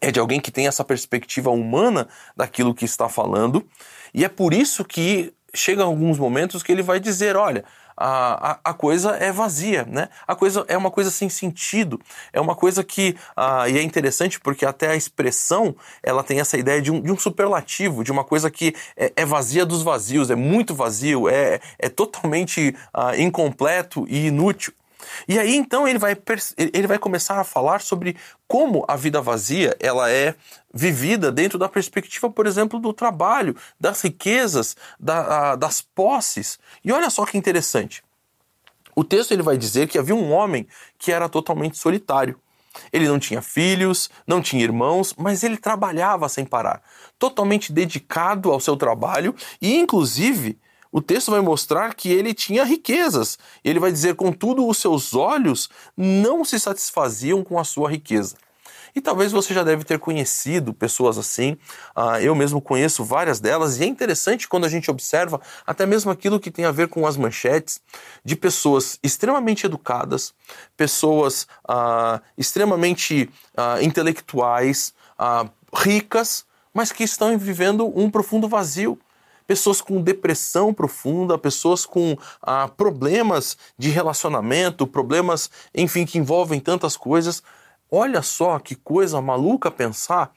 é 0.00 0.10
de 0.10 0.18
alguém 0.18 0.40
que 0.40 0.50
tem 0.50 0.66
essa 0.66 0.82
perspectiva 0.82 1.50
humana 1.50 2.08
daquilo 2.34 2.74
que 2.74 2.86
está 2.86 3.10
falando, 3.10 3.68
e 4.14 4.24
é 4.24 4.28
por 4.28 4.54
isso 4.54 4.86
que 4.86 5.34
chega 5.54 5.82
alguns 5.82 6.18
momentos 6.18 6.62
que 6.62 6.72
ele 6.72 6.82
vai 6.82 6.98
dizer: 6.98 7.36
olha, 7.36 7.64
a, 7.96 8.52
a, 8.52 8.70
a, 8.70 8.74
coisa 8.74 9.12
é 9.16 9.30
vazia, 9.30 9.84
né? 9.84 10.08
A 10.26 10.34
coisa 10.34 10.64
é 10.68 10.76
uma 10.76 10.90
coisa 10.90 11.10
sem 11.10 11.28
sentido, 11.28 12.00
é 12.32 12.40
uma 12.40 12.54
coisa 12.54 12.82
que 12.82 13.16
ah, 13.36 13.68
e 13.68 13.78
é 13.78 13.82
interessante 13.82 14.40
porque 14.40 14.64
até 14.64 14.88
a 14.88 14.96
expressão 14.96 15.74
ela 16.02 16.22
tem 16.22 16.40
essa 16.40 16.56
ideia 16.56 16.80
de 16.80 16.90
um, 16.90 17.00
de 17.00 17.12
um 17.12 17.18
superlativo, 17.18 18.02
de 18.02 18.10
uma 18.10 18.24
coisa 18.24 18.50
que 18.50 18.74
é, 18.96 19.12
é, 19.16 19.24
vazia 19.24 19.64
dos 19.64 19.82
vazios, 19.82 20.30
é 20.30 20.34
muito 20.34 20.74
vazio, 20.74 21.28
é, 21.28 21.60
é 21.78 21.88
totalmente 21.88 22.74
ah, 22.92 23.16
incompleto 23.16 24.06
e 24.08 24.26
inútil. 24.26 24.72
E 25.26 25.38
aí 25.38 25.56
então 25.56 25.86
ele 25.86 25.98
vai, 25.98 26.16
ele 26.56 26.86
vai 26.86 26.98
começar 26.98 27.40
a 27.40 27.44
falar 27.44 27.80
sobre 27.80 28.16
como 28.46 28.84
a 28.88 28.96
vida 28.96 29.20
vazia 29.20 29.76
ela 29.80 30.10
é 30.10 30.34
vivida 30.72 31.30
dentro 31.30 31.58
da 31.58 31.68
perspectiva, 31.68 32.30
por 32.30 32.46
exemplo, 32.46 32.78
do 32.78 32.92
trabalho, 32.92 33.56
das 33.78 34.02
riquezas, 34.02 34.76
da, 34.98 35.56
das 35.56 35.80
posses. 35.82 36.58
E 36.84 36.92
olha 36.92 37.10
só 37.10 37.24
que 37.26 37.38
interessante. 37.38 38.02
O 38.94 39.04
texto 39.04 39.32
ele 39.32 39.42
vai 39.42 39.56
dizer 39.56 39.88
que 39.88 39.98
havia 39.98 40.14
um 40.14 40.32
homem 40.32 40.66
que 40.98 41.10
era 41.10 41.28
totalmente 41.28 41.78
solitário. 41.78 42.38
Ele 42.92 43.08
não 43.08 43.18
tinha 43.18 43.42
filhos, 43.42 44.10
não 44.26 44.40
tinha 44.40 44.62
irmãos, 44.62 45.14
mas 45.16 45.42
ele 45.42 45.56
trabalhava 45.56 46.28
sem 46.28 46.44
parar, 46.44 46.82
totalmente 47.18 47.72
dedicado 47.72 48.50
ao 48.50 48.60
seu 48.60 48.76
trabalho 48.76 49.34
e, 49.60 49.76
inclusive, 49.76 50.58
o 50.92 51.00
texto 51.00 51.30
vai 51.30 51.40
mostrar 51.40 51.94
que 51.94 52.12
ele 52.12 52.34
tinha 52.34 52.64
riquezas. 52.64 53.38
Ele 53.64 53.80
vai 53.80 53.90
dizer, 53.90 54.14
contudo, 54.14 54.68
os 54.68 54.76
seus 54.76 55.14
olhos 55.14 55.70
não 55.96 56.44
se 56.44 56.60
satisfaziam 56.60 57.42
com 57.42 57.58
a 57.58 57.64
sua 57.64 57.90
riqueza. 57.90 58.36
E 58.94 59.00
talvez 59.00 59.32
você 59.32 59.54
já 59.54 59.62
deve 59.62 59.84
ter 59.84 59.98
conhecido 59.98 60.74
pessoas 60.74 61.16
assim. 61.16 61.56
Uh, 61.96 62.18
eu 62.20 62.34
mesmo 62.34 62.60
conheço 62.60 63.02
várias 63.02 63.40
delas, 63.40 63.80
e 63.80 63.84
é 63.84 63.86
interessante 63.86 64.46
quando 64.46 64.66
a 64.66 64.68
gente 64.68 64.90
observa 64.90 65.40
até 65.66 65.86
mesmo 65.86 66.10
aquilo 66.10 66.38
que 66.38 66.50
tem 66.50 66.66
a 66.66 66.70
ver 66.70 66.88
com 66.88 67.06
as 67.06 67.16
manchetes 67.16 67.80
de 68.22 68.36
pessoas 68.36 68.98
extremamente 69.02 69.64
educadas, 69.64 70.34
pessoas 70.76 71.46
uh, 71.66 72.20
extremamente 72.36 73.30
uh, 73.56 73.82
intelectuais, 73.82 74.92
ricas, 75.72 76.44
mas 76.74 76.90
que 76.90 77.04
estão 77.04 77.38
vivendo 77.38 77.86
um 77.98 78.10
profundo 78.10 78.48
vazio 78.48 78.98
pessoas 79.46 79.80
com 79.80 80.00
depressão 80.00 80.72
profunda, 80.72 81.38
pessoas 81.38 81.84
com 81.84 82.16
ah, 82.40 82.68
problemas 82.68 83.56
de 83.78 83.90
relacionamento, 83.90 84.86
problemas, 84.86 85.50
enfim, 85.74 86.04
que 86.04 86.18
envolvem 86.18 86.60
tantas 86.60 86.96
coisas. 86.96 87.42
Olha 87.90 88.22
só 88.22 88.58
que 88.58 88.74
coisa 88.74 89.20
maluca 89.20 89.70
pensar 89.70 90.32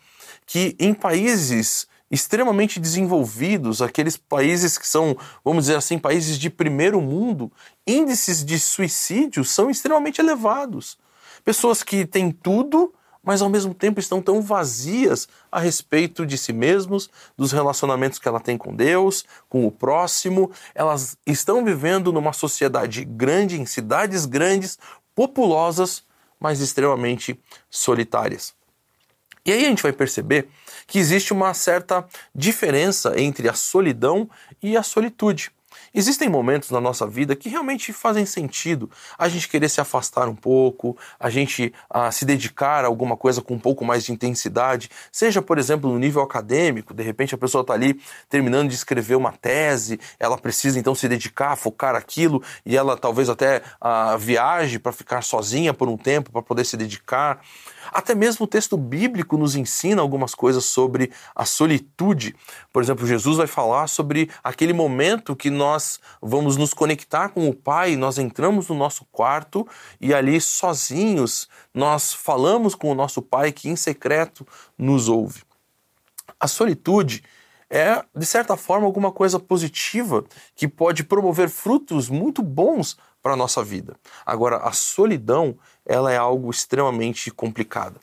que 0.46 0.76
em 0.80 0.94
países 0.94 1.88
extremamente 2.10 2.80
desenvolvidos, 2.80 3.82
aqueles 3.82 4.16
países 4.16 4.78
que 4.78 4.88
são, 4.88 5.18
vamos 5.44 5.66
dizer 5.66 5.78
assim, 5.78 5.98
países 5.98 6.38
de 6.38 6.50
primeiro 6.50 7.02
mundo, 7.02 7.52
índices 7.86 8.46
de 8.46 8.60
suicídio 8.60 9.44
são 9.44 9.70
extremamente 9.70 10.22
elevados. 10.22 10.98
Pessoas 11.44 11.84
que 11.84 12.06
têm 12.06 12.32
tudo, 12.32 12.94
mas 13.26 13.42
ao 13.42 13.50
mesmo 13.50 13.74
tempo 13.74 14.00
estão 14.00 14.22
tão 14.22 14.42
vazias 14.42 15.28
a 15.52 15.60
respeito 15.60 16.26
de 16.26 16.38
si 16.38 16.54
mesmos, 16.54 17.10
dos 17.36 17.52
relacionamentos 17.52 18.20
que 18.20 18.28
ela 18.28 18.40
tem 18.40 18.58
com 18.58 18.76
Deus, 18.76 19.26
com 19.50 19.66
o 19.66 19.72
próximo. 19.72 20.52
Elas 20.76 21.18
estão 21.26 21.66
vivendo 21.66 22.14
numa 22.14 22.32
sociedade 22.32 23.04
grande, 23.04 23.60
em 23.60 23.66
cidades 23.66 24.26
grandes, 24.26 24.78
populosas, 25.16 26.04
mas 26.40 26.60
extremamente 26.60 27.40
solitárias. 27.70 28.54
E 29.46 29.52
aí 29.52 29.66
a 29.66 29.70
gente 29.70 29.84
vai 29.84 29.94
perceber 29.94 30.48
que 30.88 31.00
existe 31.00 31.34
uma 31.34 31.54
certa 31.54 32.06
diferença 32.34 33.20
entre 33.20 33.50
a 33.50 33.54
solidão 33.54 34.30
e 34.62 34.78
a 34.78 34.84
solitude. 34.84 35.52
Existem 35.98 36.28
momentos 36.28 36.72
na 36.72 36.82
nossa 36.82 37.08
vida 37.08 37.38
que 37.38 37.48
realmente 37.48 37.94
fazem 37.94 38.26
sentido 38.26 38.92
a 39.18 39.30
gente 39.30 39.48
querer 39.48 39.70
se 39.70 39.80
afastar 39.80 40.28
um 40.28 40.36
pouco, 40.36 40.98
a 41.18 41.30
gente 41.30 41.74
a, 41.90 42.12
se 42.12 42.26
dedicar 42.26 42.84
a 42.84 42.88
alguma 42.88 43.16
coisa 43.16 43.42
com 43.42 43.54
um 43.54 43.60
pouco 43.60 43.86
mais 43.86 44.04
de 44.04 44.12
intensidade, 44.12 44.90
seja, 45.10 45.42
por 45.42 45.58
exemplo, 45.58 45.90
no 45.90 45.98
nível 45.98 46.22
acadêmico, 46.22 46.94
de 46.94 47.02
repente 47.02 47.34
a 47.34 47.38
pessoa 47.38 47.62
está 47.62 47.74
ali 47.74 47.98
terminando 48.28 48.68
de 48.68 48.76
escrever 48.76 49.16
uma 49.16 49.32
tese, 49.32 49.98
ela 50.20 50.38
precisa 50.38 50.78
então 50.78 50.94
se 50.94 51.08
dedicar, 51.08 51.56
focar 51.56 51.96
aquilo 51.96 52.44
e 52.66 52.76
ela 52.76 52.98
talvez 52.98 53.30
até 53.30 53.62
a, 53.80 54.18
viaje 54.18 54.78
para 54.78 54.92
ficar 54.92 55.22
sozinha 55.22 55.74
por 55.74 55.88
um 55.88 55.96
tempo 55.96 56.30
para 56.30 56.42
poder 56.42 56.66
se 56.66 56.76
dedicar. 56.76 57.40
Até 57.92 58.16
mesmo 58.16 58.46
o 58.46 58.48
texto 58.48 58.78
bíblico 58.78 59.38
nos 59.38 59.56
ensina 59.56 60.02
algumas 60.02 60.34
coisas 60.36 60.66
sobre 60.66 61.12
a 61.36 61.46
solitude. 61.46 62.36
Por 62.72 62.82
exemplo, 62.82 63.08
Jesus 63.08 63.38
vai 63.38 63.48
falar 63.48 63.88
sobre 63.88 64.30
aquele 64.44 64.74
momento 64.74 65.36
que 65.36 65.50
nós 65.50 66.00
vamos 66.22 66.58
nos 66.58 66.74
conectar 66.74 67.30
com 67.30 67.48
o 67.50 67.54
Pai, 67.54 67.96
nós 67.96 68.18
entramos 68.18 68.68
no 68.68 68.76
nosso 68.76 69.06
quarto 69.12 69.68
e 70.00 70.14
ali 70.14 70.40
sozinhos 70.42 71.48
nós 71.74 72.14
falamos 72.14 72.76
com 72.76 72.92
o 72.92 72.96
nosso 72.96 73.22
Pai 73.22 73.52
que 73.52 73.70
em 73.70 73.76
secreto 73.76 74.46
nos 74.78 75.10
ouve. 75.10 75.44
A 76.40 76.48
solitude 76.48 77.24
é, 77.70 78.04
de 78.16 78.26
certa 78.26 78.56
forma, 78.56 78.86
alguma 78.86 79.12
coisa 79.12 79.40
positiva 79.40 80.24
que 80.56 80.68
pode 80.68 81.04
promover 81.04 81.50
frutos 81.50 82.10
muito 82.10 82.42
bons 82.42 82.98
para 83.22 83.34
a 83.34 83.36
nossa 83.36 83.64
vida. 83.64 83.96
Agora, 84.26 84.58
a 84.58 84.72
solidão, 84.72 85.58
ela 85.86 86.12
é 86.12 86.18
algo 86.18 86.50
extremamente 86.50 87.30
complicado. 87.32 88.00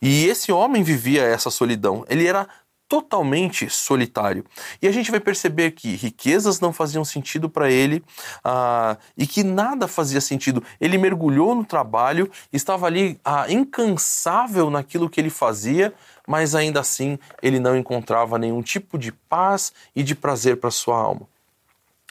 E 0.00 0.26
esse 0.26 0.50
homem 0.50 0.82
vivia 0.82 1.22
essa 1.22 1.50
solidão. 1.50 2.04
Ele 2.08 2.26
era 2.26 2.48
totalmente 2.92 3.70
solitário. 3.70 4.44
E 4.82 4.86
a 4.86 4.92
gente 4.92 5.10
vai 5.10 5.18
perceber 5.18 5.70
que 5.70 5.96
riquezas 5.96 6.60
não 6.60 6.74
faziam 6.74 7.02
sentido 7.06 7.48
para 7.48 7.70
ele 7.70 8.04
ah, 8.44 8.98
e 9.16 9.26
que 9.26 9.42
nada 9.42 9.88
fazia 9.88 10.20
sentido. 10.20 10.62
Ele 10.78 10.98
mergulhou 10.98 11.54
no 11.54 11.64
trabalho, 11.64 12.30
estava 12.52 12.86
ali 12.86 13.18
ah, 13.24 13.46
incansável 13.50 14.68
naquilo 14.68 15.08
que 15.08 15.18
ele 15.18 15.30
fazia, 15.30 15.94
mas 16.28 16.54
ainda 16.54 16.80
assim 16.80 17.18
ele 17.42 17.58
não 17.58 17.74
encontrava 17.74 18.38
nenhum 18.38 18.60
tipo 18.60 18.98
de 18.98 19.10
paz 19.10 19.72
e 19.96 20.02
de 20.02 20.14
prazer 20.14 20.58
para 20.58 20.70
sua 20.70 20.98
alma. 20.98 21.31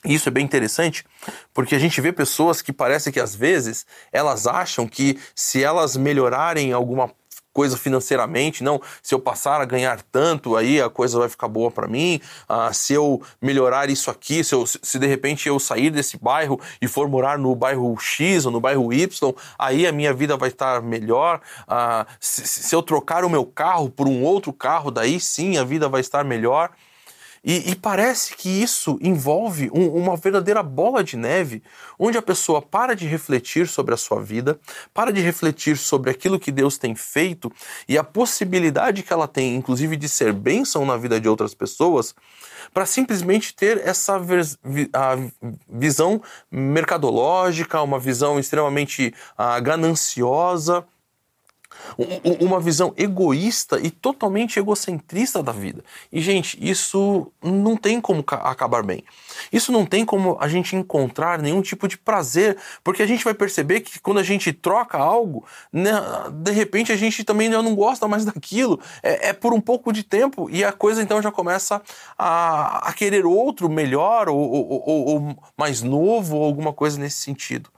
Isso 0.03 0.29
é 0.29 0.31
bem 0.31 0.43
interessante, 0.43 1.05
porque 1.53 1.75
a 1.75 1.79
gente 1.79 2.01
vê 2.01 2.11
pessoas 2.11 2.59
que 2.61 2.73
parece 2.73 3.11
que 3.11 3.19
às 3.19 3.35
vezes 3.35 3.85
elas 4.11 4.47
acham 4.47 4.87
que 4.87 5.19
se 5.35 5.63
elas 5.63 5.95
melhorarem 5.95 6.73
alguma 6.73 7.11
coisa 7.53 7.77
financeiramente, 7.77 8.63
não, 8.63 8.81
se 9.03 9.13
eu 9.13 9.19
passar 9.19 9.61
a 9.61 9.65
ganhar 9.65 10.01
tanto, 10.11 10.55
aí 10.55 10.81
a 10.81 10.89
coisa 10.89 11.19
vai 11.19 11.29
ficar 11.29 11.47
boa 11.47 11.69
para 11.69 11.87
mim, 11.87 12.19
ah, 12.47 12.71
se 12.73 12.93
eu 12.93 13.21
melhorar 13.41 13.89
isso 13.89 14.09
aqui, 14.09 14.43
se, 14.43 14.55
eu, 14.55 14.65
se 14.65 14.97
de 14.97 15.05
repente 15.05 15.47
eu 15.47 15.59
sair 15.59 15.89
desse 15.89 16.17
bairro 16.17 16.59
e 16.81 16.87
for 16.87 17.07
morar 17.09 17.37
no 17.37 17.53
bairro 17.53 17.95
X 17.99 18.45
ou 18.45 18.51
no 18.51 18.59
bairro 18.59 18.93
Y, 18.93 19.33
aí 19.59 19.85
a 19.85 19.91
minha 19.91 20.13
vida 20.13 20.37
vai 20.37 20.49
estar 20.49 20.81
melhor, 20.81 21.41
ah, 21.67 22.05
se, 22.19 22.47
se 22.47 22.75
eu 22.75 22.81
trocar 22.81 23.25
o 23.25 23.29
meu 23.29 23.45
carro 23.45 23.89
por 23.89 24.07
um 24.07 24.23
outro 24.23 24.53
carro, 24.53 24.89
daí 24.89 25.19
sim 25.19 25.57
a 25.57 25.63
vida 25.63 25.89
vai 25.89 26.01
estar 26.01 26.23
melhor. 26.23 26.71
E, 27.43 27.71
e, 27.71 27.75
parece 27.75 28.35
que 28.35 28.47
isso 28.47 28.99
envolve 29.01 29.71
um, 29.73 29.87
uma 29.95 30.15
verdadeira 30.15 30.61
bola 30.61 31.03
de 31.03 31.17
neve, 31.17 31.63
onde 31.97 32.15
a 32.15 32.21
pessoa 32.21 32.61
para 32.61 32.95
de 32.95 33.07
refletir 33.07 33.67
sobre 33.67 33.95
a 33.95 33.97
sua 33.97 34.21
vida, 34.21 34.59
para 34.93 35.11
de 35.11 35.21
refletir 35.21 35.75
sobre 35.75 36.11
aquilo 36.11 36.39
que 36.39 36.51
Deus 36.51 36.77
tem 36.77 36.93
feito 36.93 37.51
e 37.89 37.97
a 37.97 38.03
possibilidade 38.03 39.01
que 39.01 39.11
ela 39.11 39.27
tem, 39.27 39.55
inclusive, 39.55 39.97
de 39.97 40.07
ser 40.07 40.33
bênção 40.33 40.85
na 40.85 40.95
vida 40.97 41.19
de 41.19 41.27
outras 41.27 41.55
pessoas, 41.55 42.13
para 42.71 42.85
simplesmente 42.85 43.55
ter 43.55 43.81
essa 43.87 44.21
visão 45.67 46.21
mercadológica, 46.51 47.81
uma 47.81 47.99
visão 47.99 48.39
extremamente 48.39 49.15
uh, 49.33 49.59
gananciosa 49.63 50.85
uma 52.39 52.59
visão 52.59 52.93
egoísta 52.97 53.79
e 53.79 53.89
totalmente 53.89 54.59
egocentrista 54.59 55.41
da 55.41 55.51
vida. 55.51 55.83
E, 56.11 56.21
gente, 56.21 56.57
isso 56.61 57.31
não 57.41 57.75
tem 57.75 57.99
como 57.99 58.23
acabar 58.27 58.83
bem. 58.83 59.03
Isso 59.51 59.71
não 59.71 59.85
tem 59.85 60.05
como 60.05 60.37
a 60.39 60.47
gente 60.47 60.75
encontrar 60.75 61.39
nenhum 61.39 61.61
tipo 61.61 61.87
de 61.87 61.97
prazer, 61.97 62.57
porque 62.83 63.03
a 63.03 63.05
gente 63.05 63.23
vai 63.23 63.33
perceber 63.33 63.81
que 63.81 63.99
quando 63.99 64.19
a 64.19 64.23
gente 64.23 64.51
troca 64.53 64.97
algo, 64.97 65.45
né, 65.71 65.91
de 66.31 66.51
repente 66.51 66.91
a 66.91 66.95
gente 66.95 67.23
também 67.23 67.49
não 67.49 67.75
gosta 67.75 68.07
mais 68.07 68.25
daquilo. 68.25 68.79
É, 69.01 69.29
é, 69.29 69.33
por 69.33 69.53
um 69.53 69.61
pouco 69.61 69.91
de 69.91 70.03
tempo 70.03 70.49
e 70.49 70.63
a 70.63 70.71
coisa 70.71 71.01
então 71.01 71.21
já 71.21 71.31
começa 71.31 71.81
a, 72.17 72.89
a 72.89 72.93
querer 72.93 73.25
outro 73.25 73.69
melhor 73.69 74.29
ou, 74.29 74.37
ou, 74.37 74.83
ou, 74.85 75.05
ou 75.05 75.35
mais 75.57 75.81
novo 75.81 76.37
ou 76.37 76.43
alguma 76.43 76.73
coisa 76.73 76.99
nesse 76.99 77.17
sentido. 77.17 77.69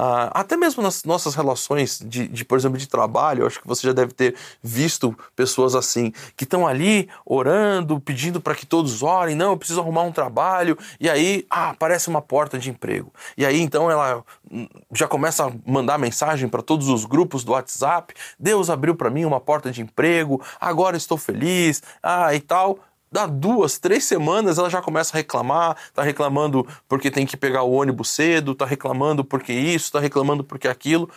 Uh, 0.00 0.32
até 0.32 0.56
mesmo 0.56 0.82
nas 0.82 1.04
nossas 1.04 1.34
relações 1.34 2.00
de, 2.02 2.26
de, 2.26 2.42
por 2.42 2.56
exemplo, 2.56 2.78
de 2.78 2.88
trabalho, 2.88 3.42
eu 3.42 3.46
acho 3.46 3.60
que 3.60 3.68
você 3.68 3.86
já 3.86 3.92
deve 3.92 4.14
ter 4.14 4.34
visto 4.62 5.14
pessoas 5.36 5.74
assim, 5.74 6.10
que 6.34 6.44
estão 6.44 6.66
ali 6.66 7.06
orando, 7.22 8.00
pedindo 8.00 8.40
para 8.40 8.54
que 8.54 8.64
todos 8.64 9.02
orem, 9.02 9.36
não, 9.36 9.50
eu 9.50 9.58
preciso 9.58 9.78
arrumar 9.78 10.04
um 10.04 10.10
trabalho, 10.10 10.78
e 10.98 11.10
aí, 11.10 11.44
ah, 11.50 11.68
aparece 11.68 12.08
uma 12.08 12.22
porta 12.22 12.58
de 12.58 12.70
emprego. 12.70 13.12
E 13.36 13.44
aí, 13.44 13.60
então, 13.60 13.90
ela 13.90 14.24
hum, 14.50 14.66
já 14.90 15.06
começa 15.06 15.46
a 15.46 15.52
mandar 15.66 15.98
mensagem 15.98 16.48
para 16.48 16.62
todos 16.62 16.88
os 16.88 17.04
grupos 17.04 17.44
do 17.44 17.52
WhatsApp, 17.52 18.14
Deus 18.38 18.70
abriu 18.70 18.94
para 18.94 19.10
mim 19.10 19.26
uma 19.26 19.38
porta 19.38 19.70
de 19.70 19.82
emprego, 19.82 20.42
agora 20.58 20.96
estou 20.96 21.18
feliz, 21.18 21.82
ah, 22.02 22.34
e 22.34 22.40
tal 22.40 22.78
dá 23.10 23.26
duas, 23.26 23.78
três 23.78 24.04
semanas 24.04 24.58
ela 24.58 24.70
já 24.70 24.80
começa 24.80 25.16
a 25.16 25.18
reclamar, 25.18 25.76
tá 25.92 26.02
reclamando 26.02 26.66
porque 26.88 27.10
tem 27.10 27.26
que 27.26 27.36
pegar 27.36 27.62
o 27.62 27.72
ônibus 27.72 28.10
cedo, 28.10 28.54
tá 28.54 28.64
reclamando 28.64 29.24
porque 29.24 29.52
isso, 29.52 29.92
tá 29.92 30.00
reclamando 30.00 30.44
porque 30.44 30.68
aquilo, 30.68 31.10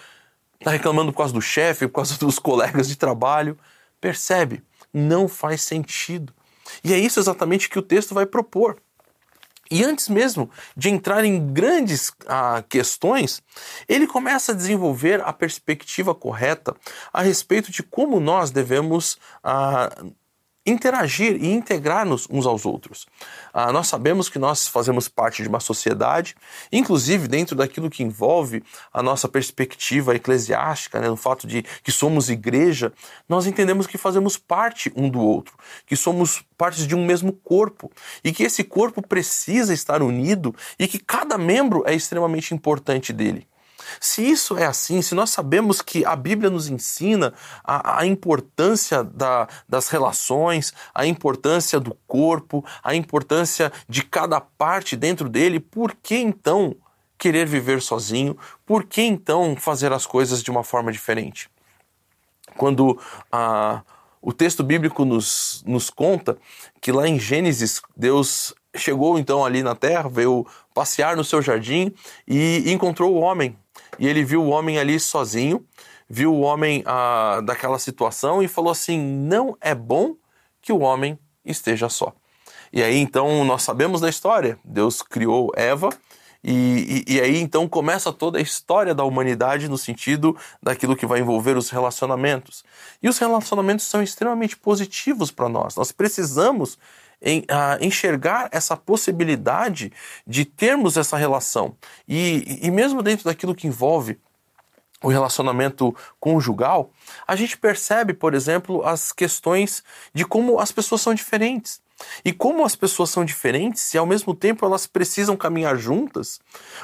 tá 0.64 0.72
reclamando 0.72 1.12
por 1.12 1.20
causa 1.20 1.34
do 1.34 1.42
chefe, 1.42 1.88
por 1.88 1.96
causa 1.96 2.18
dos 2.20 2.40
colegas 2.40 2.88
de 2.88 2.96
trabalho. 2.96 3.58
Percebe? 4.02 4.64
Não 4.94 5.28
faz 5.28 5.62
sentido. 5.62 6.34
E 6.84 6.94
é 6.94 6.98
isso 6.98 7.20
exatamente 7.20 7.70
que 7.70 7.80
o 7.80 7.82
texto 7.82 8.14
vai 8.14 8.26
propor. 8.26 8.78
E 9.72 9.84
antes 9.84 10.10
mesmo 10.10 10.50
de 10.76 10.90
entrar 10.90 11.24
em 11.24 11.52
grandes 11.52 12.12
ah, 12.28 12.64
questões, 12.68 13.42
ele 13.88 14.06
começa 14.06 14.52
a 14.52 14.56
desenvolver 14.56 15.22
a 15.22 15.32
perspectiva 15.32 16.14
correta 16.14 16.76
a 17.12 17.22
respeito 17.22 17.72
de 17.72 17.82
como 17.82 18.20
nós 18.20 18.52
devemos 18.52 19.18
ah, 19.44 19.90
interagir 20.66 21.36
e 21.44 21.52
integrar-nos 21.52 22.28
uns 22.30 22.46
aos 22.46 22.66
outros. 22.66 23.06
Ah, 23.54 23.72
nós 23.72 23.88
sabemos 23.88 24.30
que 24.30 24.40
nós 24.40 24.68
fazemos 24.68 25.08
parte 25.08 25.44
de 25.44 25.50
uma 25.50 25.60
sociedade, 25.60 26.36
inclusive 26.72 27.28
dentro 27.28 27.56
daquilo 27.56 27.90
que 27.90 28.04
envolve 28.04 28.64
a 28.94 29.04
nossa 29.04 29.28
perspectiva 29.28 30.16
eclesiástica, 30.16 31.00
né, 31.00 31.10
no 31.10 31.18
fato 31.18 31.46
de 31.46 31.64
que 31.84 31.92
somos 31.92 32.30
igreja, 32.30 32.94
nós 33.28 33.46
entendemos 33.46 33.88
que 33.88 33.98
fazemos 33.98 34.38
parte 34.38 34.92
um 34.96 35.10
do 35.10 35.20
outro, 35.20 35.56
que 35.86 35.96
somos 35.96 36.44
partes 36.58 36.88
de 36.88 36.96
um 36.96 37.06
mesmo 37.06 37.34
corpo 37.34 37.92
e 38.24 38.32
que 38.32 38.44
esse 38.44 38.64
corpo 38.64 39.02
precisa 39.02 39.74
estar 39.74 40.02
unido 40.02 40.56
e 40.80 40.88
que 40.88 41.00
cada 41.00 41.38
membro 41.38 41.84
é 41.86 41.94
extremamente 41.94 42.54
importante 42.54 43.12
dele. 43.12 43.48
Se 44.00 44.22
isso 44.22 44.58
é 44.58 44.66
assim, 44.66 45.02
se 45.02 45.16
nós 45.16 45.30
sabemos 45.30 45.82
que 45.82 46.06
a 46.06 46.16
Bíblia 46.16 46.50
nos 46.50 46.68
ensina 46.68 47.34
a, 47.64 48.00
a 48.00 48.06
importância 48.06 49.04
da, 49.04 49.48
das 49.68 49.90
relações, 49.90 50.74
a 50.94 51.06
importância 51.06 51.80
do 51.80 51.96
corpo, 52.08 52.64
a 52.84 52.96
importância 52.96 53.72
de 53.88 54.04
cada 54.04 54.40
parte 54.42 54.96
dentro 54.96 55.30
dele, 55.30 55.60
por 55.60 55.96
que 55.96 56.16
então 56.16 56.76
querer 57.18 57.46
viver 57.46 57.82
sozinho? 57.82 58.38
Por 58.66 58.84
que 58.84 59.02
então 59.02 59.56
fazer 59.56 59.94
as 59.94 60.06
coisas 60.06 60.44
de 60.44 60.52
uma 60.52 60.64
forma 60.64 60.92
diferente? 60.92 61.50
Quando 62.58 63.00
a. 63.32 63.82
O 64.26 64.32
texto 64.32 64.64
bíblico 64.64 65.04
nos, 65.04 65.62
nos 65.68 65.90
conta 65.90 66.38
que 66.80 66.94
lá 66.94 67.06
em 67.06 67.20
Gênesis, 67.20 67.82
Deus 67.94 68.56
chegou 68.74 69.20
então 69.20 69.44
ali 69.44 69.62
na 69.62 69.76
terra, 69.76 70.08
veio 70.10 70.48
passear 70.74 71.16
no 71.16 71.24
seu 71.24 71.42
jardim 71.42 71.94
e 72.26 72.72
encontrou 72.72 73.14
o 73.14 73.20
homem 73.20 73.58
e 74.00 74.08
ele 74.08 74.24
viu 74.24 74.44
o 74.44 74.50
homem 74.50 74.78
ali 74.78 75.00
sozinho, 75.00 75.66
viu 76.10 76.34
o 76.34 76.42
homem 76.42 76.84
ah, 76.86 77.42
daquela 77.44 77.80
situação 77.80 78.42
e 78.42 78.48
falou 78.48 78.72
assim: 78.72 79.00
não 79.00 79.58
é 79.62 79.74
bom 79.74 80.16
que 80.62 80.72
o 80.72 80.80
homem 80.80 81.18
esteja 81.46 81.90
só. 81.90 82.14
E 82.72 82.82
aí 82.82 82.98
então 82.98 83.44
nós 83.46 83.64
sabemos 83.64 84.02
da 84.02 84.10
história: 84.10 84.58
Deus 84.64 85.02
criou 85.02 85.52
Eva. 85.56 85.90
E, 86.46 87.04
e, 87.08 87.14
e, 87.16 87.22
aí 87.22 87.38
então 87.38 87.70
começa 87.70 88.12
toda 88.12 88.38
a 88.38 88.42
história 88.42 88.94
da 88.94 89.06
humanidade 89.06 89.70
no 89.70 89.78
sentido 89.78 90.36
daquilo 90.62 90.94
que 90.94 91.06
vai 91.06 91.22
envolver 91.22 91.56
os 91.56 91.70
relacionamentos. 91.70 92.66
E 93.02 93.08
os 93.08 93.18
relacionamentos 93.18 93.86
são 93.86 94.04
extremamente 94.04 94.58
positivos 94.58 95.32
para 95.32 95.48
nós. 95.48 95.78
Nós 95.78 95.94
precisamos 95.94 96.78
em, 97.24 97.46
enxergar 97.80 98.50
essa 98.52 98.76
possibilidade 98.76 99.92
de 100.28 100.44
termos 100.44 100.98
essa 100.98 101.18
relação. 101.18 101.76
E, 102.08 102.60
e 102.62 102.70
mesmo 102.70 103.02
dentro 103.02 103.26
daquilo 103.26 103.56
que 103.56 103.68
envolve 103.68 104.20
o 105.02 105.10
relacionamento 105.10 105.96
conjugal, 106.20 106.92
a 107.28 107.36
gente 107.36 107.58
percebe, 107.58 108.14
por 108.14 108.34
exemplo, 108.34 108.86
as 108.86 109.12
questões 109.12 109.84
de 110.14 110.26
como 110.26 110.60
as 110.60 110.72
pessoas 110.72 111.02
são 111.02 111.14
diferentes. 111.14 111.83
E 112.26 112.32
como 112.32 112.66
as 112.66 112.76
pessoas 112.76 113.10
são 113.10 113.24
diferentes 113.24 113.94
e 113.94 113.98
ao 113.98 114.06
mesmo 114.06 114.34
tempo 114.34 114.66
elas 114.66 114.88
precisam 114.88 115.36
caminhar 115.36 115.78
juntas, 115.78 116.40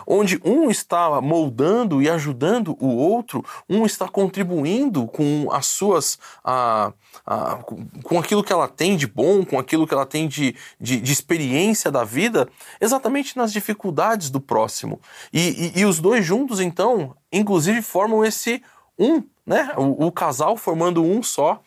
onde 0.05 0.39
um 0.43 0.69
está 0.69 1.19
moldando 1.21 2.01
e 2.01 2.09
ajudando 2.09 2.77
o 2.79 2.95
outro, 2.95 3.43
um 3.69 3.85
está 3.85 4.07
contribuindo 4.07 5.07
com 5.07 5.47
as 5.51 5.65
suas. 5.65 6.19
Ah, 6.43 6.93
ah, 7.25 7.59
com 8.03 8.19
aquilo 8.19 8.43
que 8.43 8.53
ela 8.53 8.67
tem 8.67 8.95
de 8.95 9.07
bom, 9.07 9.43
com 9.45 9.59
aquilo 9.59 9.87
que 9.87 9.93
ela 9.93 10.05
tem 10.05 10.27
de, 10.27 10.55
de, 10.79 10.99
de 10.99 11.11
experiência 11.11 11.91
da 11.91 12.03
vida, 12.03 12.47
exatamente 12.79 13.37
nas 13.37 13.51
dificuldades 13.51 14.29
do 14.29 14.39
próximo. 14.39 14.99
E, 15.31 15.73
e, 15.75 15.79
e, 15.79 15.85
os 15.85 15.99
dois 15.99 16.25
juntos, 16.25 16.59
então, 16.59 17.15
inclusive 17.31 17.81
formam 17.81 18.23
esse 18.23 18.61
um, 18.97 19.23
né? 19.45 19.73
O, 19.77 20.07
o 20.07 20.11
casal 20.11 20.57
formando 20.57 21.03
um 21.03 21.23
só, 21.23 21.61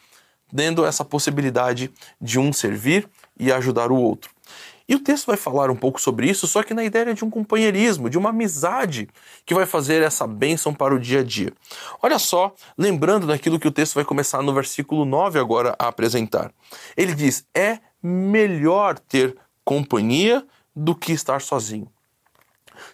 dando 0.53 0.85
essa 0.85 1.05
possibilidade 1.05 1.91
de 2.21 2.39
um 2.39 2.53
servir 2.53 3.09
e 3.43 3.53
ajudar 3.53 3.91
o 3.91 3.97
outro. 3.97 4.31
E 4.89 4.95
o 4.95 5.01
texto 5.01 5.27
vai 5.27 5.37
falar 5.37 5.71
um 5.71 5.77
pouco 5.77 6.01
sobre 6.01 6.29
isso, 6.29 6.47
só 6.47 6.63
que 6.63 6.75
na 6.75 6.85
ideia 6.85 7.15
de 7.15 7.25
um 7.25 7.31
companheirismo, 7.31 8.11
de 8.11 8.19
uma 8.19 8.31
amizade 8.31 9.09
que 9.45 9.55
vai 9.55 9.65
fazer 9.67 10.03
essa 10.03 10.27
bênção 10.27 10.75
para 10.75 10.95
o 10.95 10.99
dia 10.99 11.21
a 11.21 11.23
dia. 11.23 11.53
Olha 12.03 12.19
só, 12.19 12.55
lembrando 12.77 13.27
daquilo 13.27 13.59
que 13.59 13.69
o 13.69 13.73
texto 13.73 13.95
vai 13.95 14.05
começar 14.05 14.43
no 14.43 14.53
versículo 14.53 15.05
9 15.05 15.39
agora 15.39 15.75
a 15.79 15.89
apresentar. 15.89 16.53
Ele 16.97 17.15
diz: 17.15 17.47
É 17.55 17.79
melhor 18.03 18.99
ter 18.99 19.37
companhia 19.65 20.45
do 20.75 20.95
que 20.95 21.13
estar 21.13 21.41
sozinho. 21.41 21.89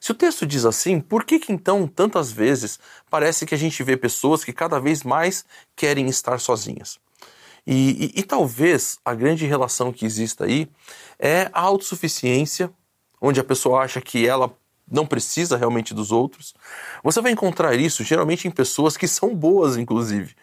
Se 0.00 0.12
o 0.12 0.14
texto 0.14 0.46
diz 0.46 0.64
assim, 0.64 1.00
por 1.00 1.24
que, 1.24 1.38
que 1.38 1.52
então 1.52 1.86
tantas 1.86 2.30
vezes 2.30 2.78
parece 3.10 3.46
que 3.46 3.54
a 3.54 3.58
gente 3.58 3.82
vê 3.82 3.96
pessoas 3.96 4.44
que 4.44 4.52
cada 4.52 4.78
vez 4.78 5.02
mais 5.02 5.44
querem 5.74 6.06
estar 6.08 6.38
sozinhas? 6.38 6.98
E, 7.70 8.12
e, 8.16 8.20
e, 8.20 8.22
talvez 8.22 8.98
a 9.04 9.14
grande 9.14 9.44
relação 9.44 9.92
que 9.92 10.06
exista 10.06 10.46
aí 10.46 10.70
é 11.18 11.50
a 11.52 11.60
autossuficiência, 11.60 12.70
onde 13.20 13.38
a 13.38 13.44
pessoa 13.44 13.82
acha 13.82 14.00
que 14.00 14.26
ela 14.26 14.50
não 14.90 15.04
precisa 15.04 15.54
realmente 15.54 15.92
dos 15.92 16.10
outros. 16.10 16.54
Você 17.04 17.20
vai 17.20 17.30
encontrar 17.30 17.74
isso 17.74 18.02
geralmente 18.02 18.48
em 18.48 18.50
pessoas 18.50 18.96
que 18.96 19.06
são 19.06 19.36
boas, 19.36 19.76
inclusive. 19.76 20.34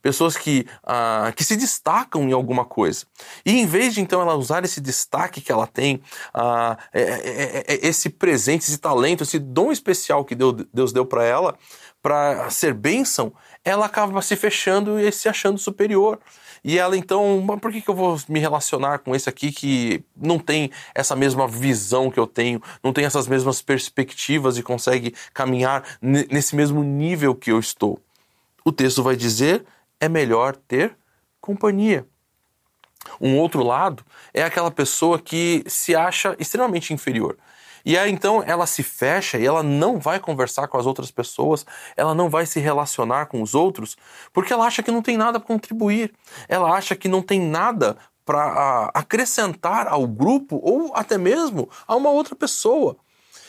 Pessoas 0.00 0.36
que, 0.36 0.64
ah, 0.84 1.32
que 1.34 1.42
se 1.42 1.56
destacam 1.56 2.22
em 2.28 2.32
alguma 2.32 2.64
coisa. 2.64 3.04
E 3.44 3.58
em 3.58 3.66
vez 3.66 3.94
de 3.94 4.00
então 4.00 4.20
ela 4.20 4.36
usar 4.36 4.64
esse 4.64 4.80
destaque 4.80 5.40
que 5.40 5.50
ela 5.50 5.66
tem, 5.66 6.00
ah, 6.32 6.78
é, 6.92 7.02
é, 7.02 7.64
é, 7.66 7.86
esse 7.88 8.08
presente, 8.08 8.62
esse 8.62 8.78
talento, 8.78 9.24
esse 9.24 9.40
dom 9.40 9.72
especial 9.72 10.24
que 10.24 10.36
Deus 10.36 10.92
deu 10.92 11.04
para 11.04 11.24
ela, 11.24 11.58
para 12.00 12.48
ser 12.50 12.72
bênção, 12.72 13.32
ela 13.64 13.86
acaba 13.86 14.22
se 14.22 14.36
fechando 14.36 15.00
e 15.00 15.10
se 15.10 15.28
achando 15.28 15.58
superior. 15.58 16.20
E 16.62 16.78
ela 16.78 16.96
então, 16.96 17.46
por 17.60 17.72
que, 17.72 17.80
que 17.80 17.88
eu 17.88 17.94
vou 17.94 18.18
me 18.28 18.38
relacionar 18.38 18.98
com 18.98 19.14
esse 19.14 19.28
aqui 19.28 19.52
que 19.52 20.02
não 20.16 20.38
tem 20.38 20.70
essa 20.94 21.14
mesma 21.14 21.46
visão 21.46 22.10
que 22.10 22.18
eu 22.18 22.26
tenho, 22.26 22.62
não 22.82 22.92
tem 22.92 23.04
essas 23.04 23.26
mesmas 23.28 23.62
perspectivas 23.62 24.58
e 24.58 24.62
consegue 24.62 25.14
caminhar 25.32 25.84
nesse 26.00 26.54
mesmo 26.56 26.82
nível 26.82 27.34
que 27.34 27.50
eu 27.50 27.58
estou? 27.58 28.00
O 28.64 28.72
texto 28.72 29.02
vai 29.02 29.16
dizer: 29.16 29.64
é 30.00 30.08
melhor 30.08 30.56
ter 30.56 30.96
companhia. 31.40 32.06
Um 33.20 33.36
outro 33.38 33.62
lado 33.62 34.04
é 34.32 34.42
aquela 34.42 34.70
pessoa 34.70 35.18
que 35.18 35.64
se 35.66 35.94
acha 35.94 36.36
extremamente 36.38 36.92
inferior. 36.92 37.36
E 37.84 37.96
aí 37.96 38.10
então 38.10 38.42
ela 38.46 38.66
se 38.66 38.82
fecha 38.82 39.38
e 39.38 39.46
ela 39.46 39.62
não 39.62 39.98
vai 39.98 40.20
conversar 40.20 40.68
com 40.68 40.76
as 40.76 40.86
outras 40.86 41.10
pessoas, 41.10 41.64
ela 41.96 42.14
não 42.14 42.28
vai 42.28 42.44
se 42.44 42.60
relacionar 42.60 43.26
com 43.26 43.40
os 43.40 43.54
outros, 43.54 43.96
porque 44.32 44.52
ela 44.52 44.66
acha 44.66 44.82
que 44.82 44.90
não 44.90 45.02
tem 45.02 45.16
nada 45.16 45.38
para 45.38 45.46
contribuir, 45.46 46.12
ela 46.48 46.70
acha 46.70 46.94
que 46.94 47.08
não 47.08 47.22
tem 47.22 47.40
nada 47.40 47.96
para 48.24 48.90
acrescentar 48.92 49.88
ao 49.88 50.06
grupo 50.06 50.60
ou 50.62 50.92
até 50.94 51.16
mesmo 51.16 51.70
a 51.86 51.96
uma 51.96 52.10
outra 52.10 52.36
pessoa. 52.36 52.96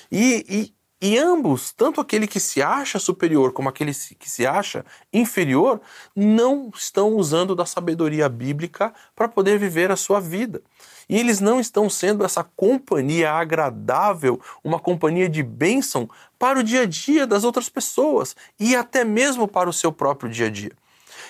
E, 0.10 0.45
e, 0.48 0.74
e 1.01 1.17
ambos, 1.17 1.71
tanto 1.71 2.01
aquele 2.01 2.27
que 2.27 2.41
se 2.41 2.62
acha 2.62 2.99
superior 2.99 3.53
como 3.53 3.69
aquele 3.69 3.93
que 3.93 4.29
se 4.29 4.45
acha 4.45 4.85
inferior, 5.13 5.79
não 6.13 6.69
estão 6.75 7.15
usando 7.15 7.55
da 7.55 7.65
sabedoria 7.65 8.27
bíblica 8.27 8.93
para 9.15 9.29
poder 9.29 9.57
viver 9.57 9.91
a 9.91 9.95
sua 9.95 10.19
vida. 10.19 10.62
E 11.07 11.17
eles 11.17 11.39
não 11.39 11.57
estão 11.57 11.89
sendo 11.89 12.25
essa 12.25 12.43
companhia 12.43 13.31
agradável, 13.31 14.41
uma 14.62 14.77
companhia 14.77 15.29
de 15.29 15.41
bênção 15.41 16.09
para 16.38 16.59
o 16.59 16.63
dia 16.63 16.81
a 16.81 16.85
dia 16.85 17.25
das 17.25 17.45
outras 17.45 17.69
pessoas 17.69 18.35
e 18.59 18.75
até 18.75 19.05
mesmo 19.05 19.47
para 19.47 19.69
o 19.69 19.73
seu 19.73 19.93
próprio 19.93 20.29
dia 20.29 20.47
a 20.47 20.49
dia. 20.49 20.73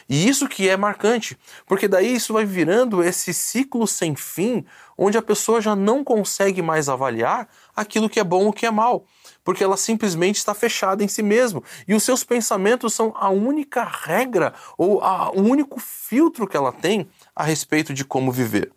E 0.09 0.27
isso 0.27 0.47
que 0.47 0.67
é 0.67 0.75
marcante, 0.75 1.37
porque 1.67 1.87
daí 1.87 2.15
isso 2.15 2.33
vai 2.33 2.43
virando 2.43 3.03
esse 3.03 3.31
ciclo 3.31 3.85
sem 3.85 4.15
fim, 4.15 4.65
onde 4.97 5.19
a 5.19 5.21
pessoa 5.21 5.61
já 5.61 5.75
não 5.75 6.03
consegue 6.03 6.63
mais 6.63 6.89
avaliar 6.89 7.47
aquilo 7.75 8.09
que 8.09 8.19
é 8.19 8.23
bom 8.23 8.45
ou 8.45 8.53
que 8.53 8.65
é 8.65 8.71
mal, 8.71 9.05
porque 9.49 9.63
ela 9.63 9.77
simplesmente 9.77 10.35
está 10.35 10.53
fechada 10.53 11.03
em 11.03 11.07
si 11.07 11.23
mesma 11.23 11.63
e 11.87 11.95
os 11.95 12.03
seus 12.03 12.23
pensamentos 12.23 12.93
são 12.93 13.11
a 13.15 13.31
única 13.31 13.83
regra 13.83 14.53
ou 14.77 15.03
a, 15.03 15.31
o 15.31 15.41
único 15.41 15.79
filtro 15.79 16.47
que 16.47 16.55
ela 16.55 16.71
tem 16.71 17.09
a 17.35 17.43
respeito 17.43 17.91
de 17.91 18.05
como 18.05 18.31
viver 18.31 18.71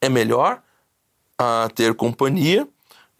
é 0.00 0.08
melhor 0.08 0.60
uh, 1.40 1.72
ter 1.72 1.94
companhia 1.94 2.66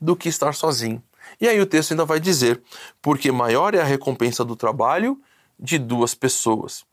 do 0.00 0.16
que 0.16 0.28
estar 0.28 0.52
sozinho. 0.52 1.00
E 1.40 1.46
aí 1.46 1.60
o 1.60 1.64
texto 1.64 1.92
ainda 1.92 2.04
vai 2.04 2.18
dizer: 2.18 2.60
porque 3.00 3.30
maior 3.30 3.72
é 3.76 3.80
a 3.80 3.84
recompensa 3.84 4.44
do 4.44 4.56
trabalho 4.56 5.20
de 5.56 5.78
duas 5.78 6.12
pessoas. 6.12 6.84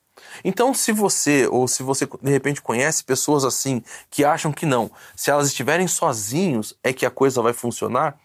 Então, 0.44 0.76
se 0.76 0.92
você 0.92 1.48
ou 1.48 1.68
se 1.68 1.82
você 1.82 2.08
de 2.22 2.30
repente 2.30 2.62
conhece 2.62 3.04
pessoas 3.04 3.44
assim 3.44 3.82
que 4.12 4.24
acham 4.24 4.52
que 4.52 4.68
não, 4.68 4.92
se 5.16 5.32
elas 5.32 5.48
estiverem 5.48 5.88
sozinhos 5.88 6.78
é 6.84 6.94
que 6.94 7.04
a 7.04 7.10
coisa 7.10 7.42
vai 7.42 7.54
funcionar, 7.54 8.16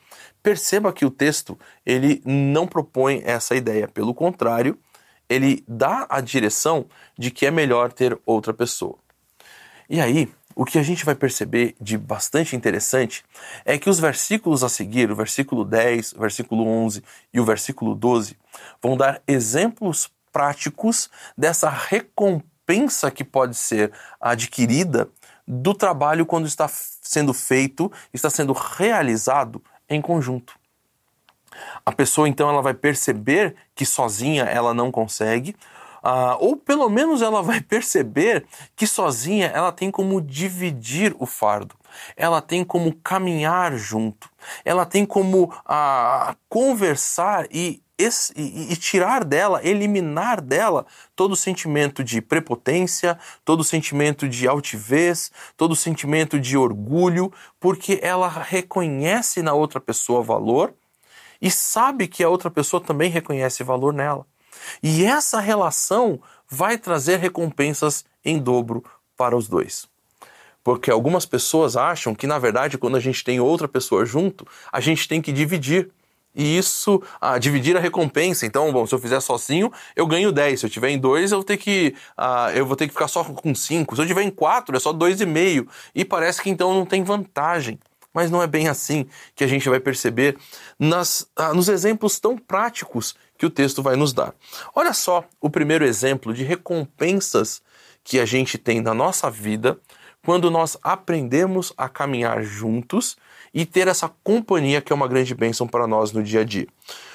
perceba 0.43 0.93
que 0.93 1.05
o 1.05 1.11
texto 1.11 1.59
ele 1.85 2.23
não 2.25 2.67
propõe 2.67 3.23
essa 3.25 3.55
ideia, 3.55 3.89
pelo 3.89 4.15
contrário, 4.15 4.79
ele 5.29 5.65
dá 5.67 6.07
a 6.09 6.21
direção 6.21 6.87
de 7.19 7.31
que 7.31 7.47
é 7.47 7.51
melhor 7.51 7.93
ter 7.93 8.19
outra 8.27 8.53
pessoa. 8.53 8.99
E 9.89 10.01
aí, 10.01 10.31
o 10.55 10.65
que 10.65 10.79
a 10.79 10.83
gente 10.83 11.05
vai 11.05 11.15
perceber 11.15 11.75
de 11.81 11.99
bastante 11.99 12.55
interessante 12.55 13.25
é 13.65 13.77
que 13.77 13.91
os 13.91 13.99
versículos 13.99 14.63
a 14.63 14.69
seguir, 14.69 15.11
o 15.11 15.17
versículo 15.17 15.65
10, 15.65 16.13
o 16.13 16.21
versículo 16.21 16.67
11 16.67 17.03
e 17.33 17.41
o 17.41 17.45
versículo 17.45 17.95
12, 17.95 18.37
vão 18.81 18.97
dar 18.97 19.21
exemplos 19.27 20.11
práticos 20.33 21.11
dessa 21.37 21.69
recompensa 21.69 23.11
que 23.11 23.25
pode 23.25 23.57
ser 23.57 23.93
adquirida 24.21 25.09
do 25.47 25.75
trabalho 25.75 26.25
quando 26.25 26.47
está 26.47 26.69
sendo 26.69 27.35
feito, 27.35 27.91
está 28.13 28.31
sendo 28.31 28.53
realizado 28.53 29.63
em 29.95 30.03
conjunto. 30.03 30.55
A 31.87 31.93
pessoa 31.93 32.29
então 32.29 32.49
ela 32.49 32.63
vai 32.63 32.75
perceber 32.75 33.55
que 33.75 33.87
sozinha 33.87 34.45
ela 34.45 34.75
não 34.75 34.91
consegue, 34.91 35.55
Uh, 36.05 36.37
ou 36.39 36.55
pelo 36.55 36.91
menos 36.91 37.23
ela 37.23 37.43
vai 37.43 37.63
perceber 37.63 38.45
que 38.77 38.87
sozinha 38.87 39.47
ela 39.47 39.73
tem 39.73 39.91
como 39.91 40.21
dividir 40.21 41.17
o 41.19 41.25
fardo, 41.25 41.75
ela 42.15 42.43
tem 42.43 42.63
como 42.63 42.95
caminhar 42.97 43.75
junto, 43.79 44.29
ela 44.67 44.85
tem 44.85 45.07
como 45.07 45.45
uh, 45.45 46.37
conversar 46.47 47.47
e, 47.51 47.83
e, 47.99 48.77
tirar 48.77 49.25
dela, 49.25 49.61
eliminar 49.63 50.41
dela 50.41 50.85
todo 51.15 51.37
sentimento 51.37 52.03
de 52.03 52.21
prepotência, 52.21 53.19
todo 53.45 53.63
sentimento 53.63 54.29
de 54.29 54.49
altivez, 54.49 55.31
todo 55.57 55.77
sentimento 55.77 56.41
de 56.41 56.57
orgulho, 56.57 57.33
porque 57.61 58.01
ela 58.03 58.29
reconhece 58.29 59.43
na 59.43 59.55
outra 59.55 59.81
pessoa 59.81 60.23
valor 60.23 60.75
e 61.41 61.51
sabe 61.51 62.09
que 62.09 62.25
a 62.25 62.29
outra 62.29 62.51
pessoa 62.51 62.81
também 62.81 63.11
reconhece 63.11 63.63
valor 63.63 63.93
nela. 63.93 64.27
E 64.83 65.05
essa 65.05 65.41
relação 65.41 66.21
vai 66.49 66.79
trazer 66.79 67.19
recompensas 67.19 68.05
em 68.25 68.39
dobro 68.39 68.85
para 69.17 69.37
os 69.37 69.49
dois. 69.49 69.87
Porque 70.63 70.91
algumas 70.91 71.27
pessoas 71.27 71.77
acham 71.77 72.15
que, 72.15 72.27
na 72.27 72.39
verdade, 72.39 72.79
quando 72.79 72.97
a 72.97 73.01
gente 73.01 73.23
tem 73.23 73.39
outra 73.39 73.69
pessoa 73.69 74.07
junto, 74.07 74.47
a 74.73 74.81
gente 74.81 75.07
tem 75.07 75.21
que 75.21 75.31
dividir. 75.31 75.91
E 76.35 76.57
isso, 76.59 77.01
ah, 77.21 77.39
dividir 77.39 77.77
a 77.77 77.81
recompensa. 77.81 78.45
Então, 78.45 78.73
bom, 78.73 78.87
se 78.87 78.95
eu 78.95 78.99
fizer 78.99 79.21
sozinho, 79.21 79.73
eu 79.95 80.07
ganho 80.07 80.33
10. 80.33 80.61
Se 80.61 80.67
eu 80.67 80.71
tiver 80.71 80.91
em 80.91 80.99
dois, 80.99 81.31
eu 81.31 81.39
vou 81.39 81.45
ter 81.45 81.57
que, 81.57 81.95
ah, 82.17 82.51
eu 82.53 82.67
vou 82.67 82.77
ter 82.77 82.87
que 82.89 82.93
ficar 82.93 83.09
só 83.09 83.23
com 83.23 83.55
5. 83.55 83.95
Se 83.95 84.03
eu 84.03 84.07
tiver 84.07 84.23
em 84.23 84.31
quatro, 84.31 84.77
é 84.77 84.81
só 84.81 84.93
2,5. 84.93 85.69
E 85.95 86.05
parece 86.05 86.43
que 86.43 86.51
então 86.51 86.75
não 86.75 86.85
tem 86.85 87.05
vantagem. 87.05 87.79
Mas 88.13 88.31
não 88.31 88.43
é 88.43 88.47
bem 88.47 88.69
assim 88.69 89.07
que 89.35 89.43
a 89.43 89.47
gente 89.47 89.69
vai 89.69 89.81
perceber 89.81 90.37
nas, 90.79 91.27
ah, 91.37 91.53
nos 91.55 91.69
exemplos 91.69 92.19
tão 92.19 92.37
práticos 92.37 93.15
que 93.37 93.47
o 93.47 93.51
texto 93.51 93.83
vai 93.83 93.97
nos 93.97 94.13
dar. 94.13 94.35
Olha 94.75 94.93
só 94.93 95.25
o 95.41 95.51
primeiro 95.51 95.85
exemplo 95.85 96.33
de 96.33 96.45
recompensas 96.45 97.63
que 98.05 98.21
a 98.21 98.25
gente 98.25 98.59
tem 98.59 98.81
na 98.81 98.95
nossa 98.95 99.31
vida 99.31 99.79
quando 100.25 100.51
nós 100.51 100.77
aprendemos 100.83 101.73
a 101.77 101.89
caminhar 101.89 102.43
juntos 102.43 103.17
e 103.55 103.65
ter 103.65 103.87
essa 103.87 104.11
companhia 104.25 104.83
que 104.83 104.93
é 104.93 104.97
uma 104.97 105.07
grande 105.07 105.33
bênção 105.35 105.69
para 105.69 105.87
nós 105.87 106.11
no 106.11 106.23
dia 106.23 106.41
a 106.41 106.45
dia. 106.45 106.67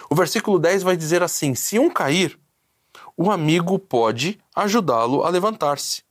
O 0.10 0.16
versículo 0.16 0.58
10 0.58 0.82
vai 0.82 0.96
dizer 0.96 1.22
assim: 1.22 1.54
Se 1.54 1.78
um 1.78 1.90
cair, 1.90 2.40
o 3.18 3.30
amigo 3.30 3.78
pode 3.78 4.40
ajudá-lo 4.56 5.24
a 5.24 5.30
levantar-se. 5.30 6.04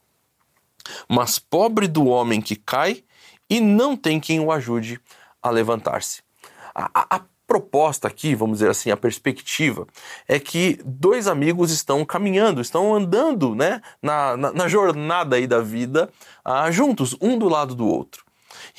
Mas 1.08 1.38
pobre 1.38 1.88
do 1.88 2.06
homem 2.06 2.40
que 2.40 2.54
cai 2.54 3.02
e 3.48 3.60
não 3.60 3.96
tem 3.96 4.20
quem 4.20 4.40
o 4.40 4.52
ajude 4.52 5.00
a 5.42 5.50
levantar-se. 5.50 6.22
A, 6.74 7.16
a, 7.16 7.20
proposta 7.46 8.06
aqui, 8.06 8.34
vamos 8.34 8.58
dizer 8.58 8.70
assim, 8.70 8.90
a 8.90 8.96
perspectiva, 8.96 9.86
é 10.28 10.38
que 10.38 10.78
dois 10.84 11.26
amigos 11.26 11.70
estão 11.70 12.04
caminhando, 12.04 12.60
estão 12.60 12.94
andando 12.94 13.54
né, 13.54 13.80
na, 14.02 14.36
na, 14.36 14.52
na 14.52 14.68
jornada 14.68 15.36
aí 15.36 15.46
da 15.46 15.62
vida 15.62 16.10
ah, 16.44 16.70
juntos, 16.70 17.16
um 17.22 17.38
do 17.38 17.48
lado 17.48 17.74
do 17.74 17.88
outro. 17.88 18.27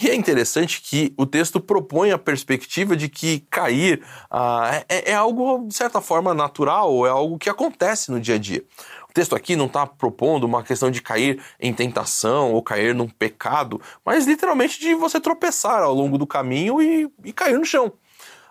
E 0.02 0.10
é 0.10 0.16
interessante 0.16 0.82
que 0.82 1.14
o 1.18 1.26
texto 1.26 1.60
propõe 1.60 2.12
a 2.12 2.18
perspectiva 2.18 2.96
de 2.96 3.10
que 3.10 3.42
cair 3.50 4.02
ah, 4.32 4.84
é, 4.88 5.12
é, 5.12 5.14
algo, 5.14 5.68
de 5.68 5.74
certa 5.74 6.00
forma, 6.00 6.34
natural, 6.34 7.06
é 7.06 7.10
algo 7.10 7.38
que 7.38 7.50
acontece 7.50 8.10
no 8.10 8.20
dia 8.20 8.36
a 8.36 8.38
dia. 8.38 8.64
O 9.10 9.14
texto 9.14 9.36
aqui 9.36 9.56
não 9.56 9.66
está 9.66 9.86
propondo 9.86 10.46
uma 10.46 10.64
questão 10.64 10.90
de 10.90 11.02
cair 11.02 11.42
em 11.60 11.74
tentação 11.74 12.54
ou 12.54 12.64
cair 12.64 12.96
num 12.96 13.10
pecado, 13.10 13.82
mas 14.06 14.26
literalmente 14.26 14.80
de 14.80 14.94
você 14.96 15.20
tropeçar 15.20 15.82
ao 15.82 15.94
longo 15.94 16.18
do 16.18 16.28
caminho 16.28 16.82
e, 16.82 17.12
e 17.26 17.34
cair 17.34 17.58
no 17.58 17.66
chão 17.66 17.92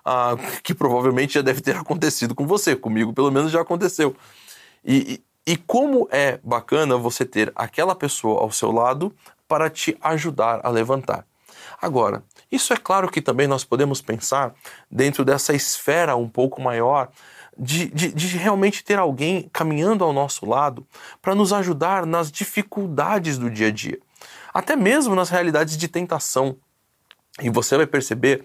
ah, 0.09 0.37
que 0.63 0.75
provavelmente 0.75 1.35
já 1.35 1.43
deve 1.43 1.61
ter 1.61 1.77
acontecido 1.77 2.35
com 2.35 2.47
você, 2.47 2.75
comigo 2.75 3.13
pelo 3.13 3.31
menos 3.31 3.53
já 3.53 3.61
aconteceu. 3.61 4.17
E, 4.83 5.21
e, 5.47 5.53
e 5.53 5.57
como 5.57 6.09
é 6.11 6.39
bacana 6.43 6.97
você 6.97 7.27
ter 7.27 7.53
aquela 7.55 7.95
pessoa 7.95 8.41
ao 8.41 8.51
seu 8.51 8.73
lado 8.73 9.15
para 9.47 9.69
te 9.69 9.97
ajudar 10.01 10.61
a 10.65 10.71
levantar. 10.71 11.28
Agora, 11.81 12.25
isso 12.51 12.73
é 12.73 12.77
claro 12.77 13.09
que 13.09 13.23
também 13.23 13.47
nós 13.47 13.65
podemos 13.65 14.03
pensar 14.03 14.55
dentro 14.91 15.25
dessa 15.25 15.55
esfera 15.55 16.17
um 16.17 16.29
pouco 16.29 16.61
maior 16.61 17.11
de, 17.57 17.87
de, 17.87 18.13
de, 18.13 18.37
realmente 18.37 18.85
ter 18.85 18.99
alguém 18.99 19.49
caminhando 19.53 20.05
ao 20.05 20.13
nosso 20.13 20.47
lado 20.47 20.87
para 21.21 21.35
nos 21.35 21.53
ajudar 21.53 22.07
nas 22.07 22.31
dificuldades 22.31 23.37
do 23.37 23.51
dia 23.51 23.69
a 23.69 23.71
dia, 23.71 23.99
até 24.55 24.77
mesmo 24.77 25.15
nas 25.15 25.29
realidades 25.29 25.77
de 25.77 25.89
tentação. 25.89 26.57
E 27.41 27.51
você 27.51 27.77
vai 27.77 27.87
perceber 27.87 28.45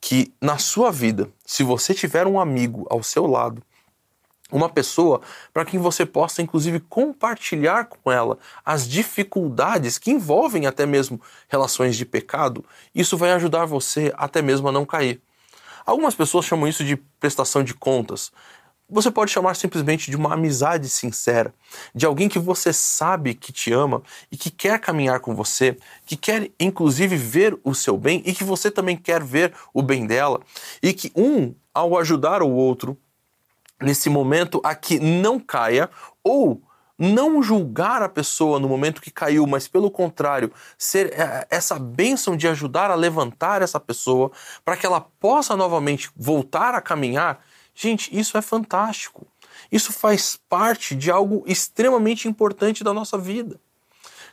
que 0.00 0.32
na 0.40 0.58
sua 0.58 0.90
vida, 0.90 1.28
se 1.44 1.62
você 1.62 1.94
tiver 1.94 2.26
um 2.26 2.38
amigo 2.38 2.86
ao 2.90 3.02
seu 3.02 3.26
lado, 3.26 3.62
uma 4.50 4.68
pessoa 4.68 5.20
para 5.52 5.64
quem 5.64 5.80
você 5.80 6.06
possa 6.06 6.40
inclusive 6.40 6.80
compartilhar 6.80 7.86
com 7.86 8.10
ela 8.10 8.38
as 8.64 8.88
dificuldades 8.88 9.98
que 9.98 10.10
envolvem 10.10 10.66
até 10.66 10.86
mesmo 10.86 11.20
relações 11.48 11.96
de 11.96 12.04
pecado, 12.04 12.64
isso 12.94 13.16
vai 13.16 13.32
ajudar 13.32 13.64
você 13.64 14.12
até 14.16 14.40
mesmo 14.40 14.68
a 14.68 14.72
não 14.72 14.86
cair. 14.86 15.20
Algumas 15.84 16.14
pessoas 16.14 16.44
chamam 16.44 16.66
isso 16.66 16.84
de 16.84 16.96
prestação 16.96 17.62
de 17.62 17.72
contas. 17.72 18.32
Você 18.88 19.10
pode 19.10 19.32
chamar 19.32 19.56
simplesmente 19.56 20.10
de 20.10 20.16
uma 20.16 20.34
amizade 20.34 20.88
sincera, 20.88 21.52
de 21.92 22.06
alguém 22.06 22.28
que 22.28 22.38
você 22.38 22.72
sabe 22.72 23.34
que 23.34 23.52
te 23.52 23.72
ama 23.72 24.00
e 24.30 24.36
que 24.36 24.48
quer 24.48 24.78
caminhar 24.78 25.18
com 25.18 25.34
você, 25.34 25.76
que 26.04 26.16
quer 26.16 26.50
inclusive 26.58 27.16
ver 27.16 27.58
o 27.64 27.74
seu 27.74 27.96
bem 27.96 28.22
e 28.24 28.32
que 28.32 28.44
você 28.44 28.70
também 28.70 28.96
quer 28.96 29.24
ver 29.24 29.52
o 29.74 29.82
bem 29.82 30.06
dela, 30.06 30.40
e 30.80 30.92
que 30.92 31.10
um, 31.16 31.52
ao 31.74 31.98
ajudar 31.98 32.42
o 32.42 32.50
outro 32.50 32.96
nesse 33.80 34.08
momento 34.08 34.60
a 34.64 34.74
que 34.74 34.98
não 34.98 35.38
caia, 35.38 35.90
ou 36.22 36.62
não 36.98 37.42
julgar 37.42 38.02
a 38.02 38.08
pessoa 38.08 38.58
no 38.58 38.68
momento 38.68 39.02
que 39.02 39.10
caiu, 39.10 39.46
mas 39.46 39.68
pelo 39.68 39.90
contrário, 39.90 40.50
ser 40.78 41.12
é, 41.12 41.46
essa 41.50 41.78
bênção 41.78 42.36
de 42.36 42.48
ajudar 42.48 42.90
a 42.90 42.94
levantar 42.94 43.60
essa 43.60 43.78
pessoa 43.78 44.30
para 44.64 44.76
que 44.76 44.86
ela 44.86 45.00
possa 45.00 45.54
novamente 45.54 46.10
voltar 46.16 46.74
a 46.74 46.80
caminhar 46.80 47.40
Gente, 47.76 48.18
isso 48.18 48.38
é 48.38 48.42
fantástico. 48.42 49.26
Isso 49.70 49.92
faz 49.92 50.40
parte 50.48 50.96
de 50.96 51.10
algo 51.10 51.44
extremamente 51.46 52.26
importante 52.26 52.82
da 52.82 52.94
nossa 52.94 53.18
vida. 53.18 53.60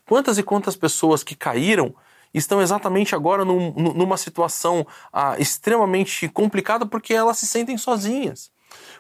Quantas 0.06 0.38
e 0.38 0.43
quantas 0.43 0.77
pessoas 0.77 1.23
que 1.23 1.36
caíram 1.36 1.93
estão 2.34 2.62
exatamente 2.62 3.13
agora 3.13 3.43
num, 3.43 3.71
numa 3.73 4.15
situação 4.15 4.88
ah, 5.12 5.36
extremamente 5.38 6.29
complicada 6.29 6.86
porque 6.86 7.13
elas 7.13 7.38
se 7.38 7.45
sentem 7.45 7.77
sozinhas. 7.77 8.49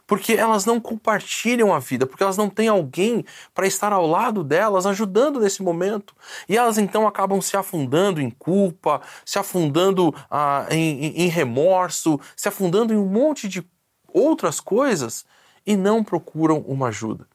Porque 0.05 0.33
elas 0.33 0.65
não 0.65 0.79
compartilham 0.79 1.73
a 1.73 1.79
vida, 1.79 2.05
porque 2.05 2.23
elas 2.23 2.37
não 2.37 2.49
têm 2.49 2.67
alguém 2.67 3.25
para 3.53 3.65
estar 3.65 3.93
ao 3.93 4.05
lado 4.05 4.43
delas, 4.43 4.85
ajudando 4.85 5.39
nesse 5.39 5.63
momento. 5.63 6.15
E 6.47 6.57
elas 6.57 6.77
então 6.77 7.07
acabam 7.07 7.41
se 7.41 7.55
afundando 7.55 8.21
em 8.21 8.29
culpa, 8.29 9.01
se 9.25 9.39
afundando 9.39 10.13
ah, 10.29 10.67
em, 10.69 11.23
em 11.23 11.27
remorso, 11.27 12.19
se 12.35 12.47
afundando 12.47 12.93
em 12.93 12.97
um 12.97 13.05
monte 13.05 13.47
de 13.47 13.65
outras 14.07 14.59
coisas 14.59 15.25
e 15.65 15.75
não 15.75 16.03
procuram 16.03 16.59
uma 16.59 16.89
ajuda. 16.89 17.27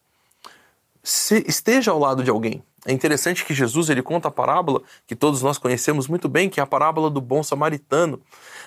Se 1.03 1.43
esteja 1.47 1.91
ao 1.91 1.99
lado 1.99 2.23
de 2.23 2.29
alguém. 2.29 2.63
É 2.85 2.93
interessante 2.93 3.43
que 3.43 3.53
Jesus 3.53 3.89
ele 3.89 4.01
conta 4.01 4.29
a 4.29 4.31
parábola 4.31 4.81
que 5.05 5.15
todos 5.15 5.41
nós 5.41 5.57
conhecemos 5.57 6.07
muito 6.07 6.29
bem, 6.29 6.49
que 6.49 6.59
é 6.59 6.63
a 6.63 6.67
parábola 6.67 7.09
do 7.09 7.19
bom 7.19 7.43
samaritano, 7.43 8.21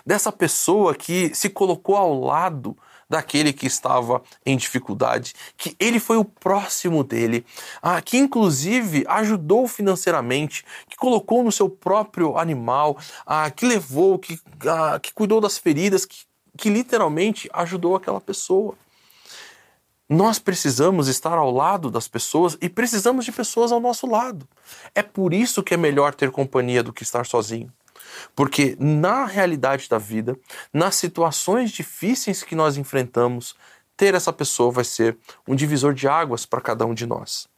dessa 0.05 0.31
pessoa 0.31 0.95
que 0.95 1.35
se 1.35 1.49
colocou 1.49 1.97
ao 1.97 2.21
lado 2.21 2.77
daquele 3.13 3.53
que 3.53 3.67
estava 3.67 4.23
em 4.45 4.57
dificuldade, 4.57 5.35
que 5.57 5.77
ele 5.79 6.01
foi 6.01 6.17
o 6.17 6.25
próximo 6.25 7.05
dele, 7.05 7.45
ah, 7.81 8.01
que 8.01 8.17
inclusive 8.17 9.05
ajudou 9.07 9.69
financeiramente, 9.69 10.65
que 10.89 10.97
colocou 10.97 11.45
no 11.45 11.53
seu 11.53 11.69
próprio 11.69 12.39
animal, 12.39 12.97
ah, 13.27 13.51
que 13.51 13.67
levou, 13.67 14.19
que, 14.19 14.41
ah, 14.67 14.99
que 14.99 15.13
cuidou 15.13 15.41
das 15.41 15.59
feridas, 15.59 16.05
que 16.05 16.25
que 16.57 16.69
literalmente 16.69 17.49
ajudou 17.53 17.97
aquela 17.97 18.21
pessoa. 18.21 18.75
Nós 20.09 20.39
precisamos 20.39 21.09
estar 21.09 21.39
ao 21.39 21.51
lado 21.51 21.91
das 21.91 22.07
pessoas 22.07 22.59
e 22.61 22.69
precisamos 22.69 23.25
de 23.25 23.33
pessoas 23.33 23.73
ao 23.73 23.81
nosso 23.81 24.07
lado. 24.07 24.47
É 24.95 25.03
por 25.03 25.33
isso 25.33 25.63
que 25.63 25.73
é 25.73 25.77
melhor 25.77 26.15
ter 26.15 26.31
companhia 26.31 26.83
do 26.83 26.93
que 26.93 27.03
estar 27.03 27.25
sozinho. 27.25 27.73
Porque 28.35 28.77
na 28.79 29.25
realidade 29.27 29.89
da 29.89 29.99
vida, 29.99 30.37
nas 30.73 30.97
situações 30.97 31.71
difíceis 31.71 32.43
que 32.43 32.55
nós 32.55 32.77
enfrentamos, 32.77 33.55
ter 33.97 34.15
essa 34.15 34.33
pessoa 34.33 34.71
vai 34.71 34.85
ser 34.85 35.17
um 35.47 35.55
divisor 35.55 35.95
de 35.95 36.09
águas 36.09 36.47
para 36.47 36.61
cada 36.61 36.85
um 36.87 36.95
de 36.95 37.07
nós. 37.07 37.49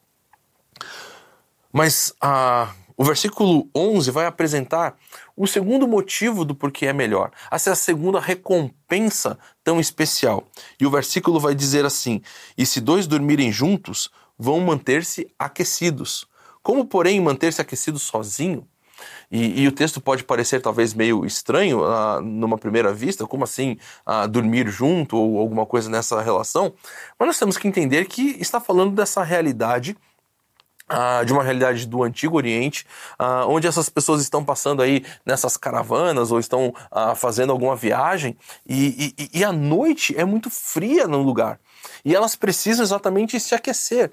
Mas 1.72 2.14
ah, 2.20 2.72
O 2.96 3.04
versículo 3.04 3.68
11 3.74 4.10
vai 4.12 4.24
apresentar 4.24 4.96
o 5.36 5.48
segundo 5.48 5.86
motivo 5.88 6.44
do 6.44 6.54
porquê 6.54 6.86
é 6.86 6.92
melhor, 6.92 7.32
essa 7.50 7.70
é 7.70 7.72
a 7.72 7.76
segunda 7.76 8.20
recompensa 8.20 9.36
tão 9.64 9.80
especial. 9.80 10.46
E 10.78 10.86
o 10.86 10.90
versículo 10.90 11.40
vai 11.40 11.56
dizer 11.56 11.84
assim: 11.84 12.22
E 12.56 12.64
se 12.64 12.80
dois 12.80 13.08
dormirem 13.08 13.50
juntos, 13.50 14.10
vão 14.38 14.60
manter-se 14.60 15.28
aquecidos. 15.36 16.26
Como, 16.62 16.84
porém, 16.84 17.20
manter-se 17.20 17.60
aquecido 17.60 17.98
sozinho? 17.98 18.66
E, 19.30 19.62
e, 19.62 19.68
o 19.68 19.72
texto 19.72 20.00
pode 20.00 20.24
parecer 20.24 20.60
talvez 20.60 20.94
meio 20.94 21.24
estranho 21.24 21.82
uh, 21.82 22.20
numa 22.20 22.58
primeira 22.58 22.92
vista, 22.92 23.26
como 23.26 23.44
assim 23.44 23.76
uh, 24.06 24.28
dormir 24.28 24.68
junto 24.68 25.16
ou 25.16 25.38
alguma 25.38 25.66
coisa 25.66 25.90
nessa 25.90 26.20
relação, 26.20 26.72
mas 27.18 27.26
nós 27.26 27.38
temos 27.38 27.56
que 27.56 27.66
entender 27.66 28.04
que 28.06 28.36
está 28.40 28.60
falando 28.60 28.94
dessa 28.94 29.22
realidade 29.22 29.96
Uh, 30.86 31.24
de 31.24 31.32
uma 31.32 31.42
realidade 31.42 31.86
do 31.86 32.02
Antigo 32.02 32.36
Oriente, 32.36 32.86
uh, 33.18 33.48
onde 33.48 33.66
essas 33.66 33.88
pessoas 33.88 34.20
estão 34.20 34.44
passando 34.44 34.82
aí 34.82 35.02
nessas 35.24 35.56
caravanas 35.56 36.30
ou 36.30 36.38
estão 36.38 36.74
uh, 36.92 37.16
fazendo 37.16 37.52
alguma 37.52 37.74
viagem 37.74 38.36
e, 38.68 39.14
e, 39.18 39.38
e, 39.38 39.42
a 39.42 39.50
noite 39.50 40.14
é 40.14 40.26
muito 40.26 40.50
fria 40.50 41.08
no 41.08 41.22
lugar 41.22 41.58
e 42.04 42.14
elas 42.14 42.36
precisam 42.36 42.84
exatamente 42.84 43.40
se 43.40 43.54
aquecer. 43.54 44.12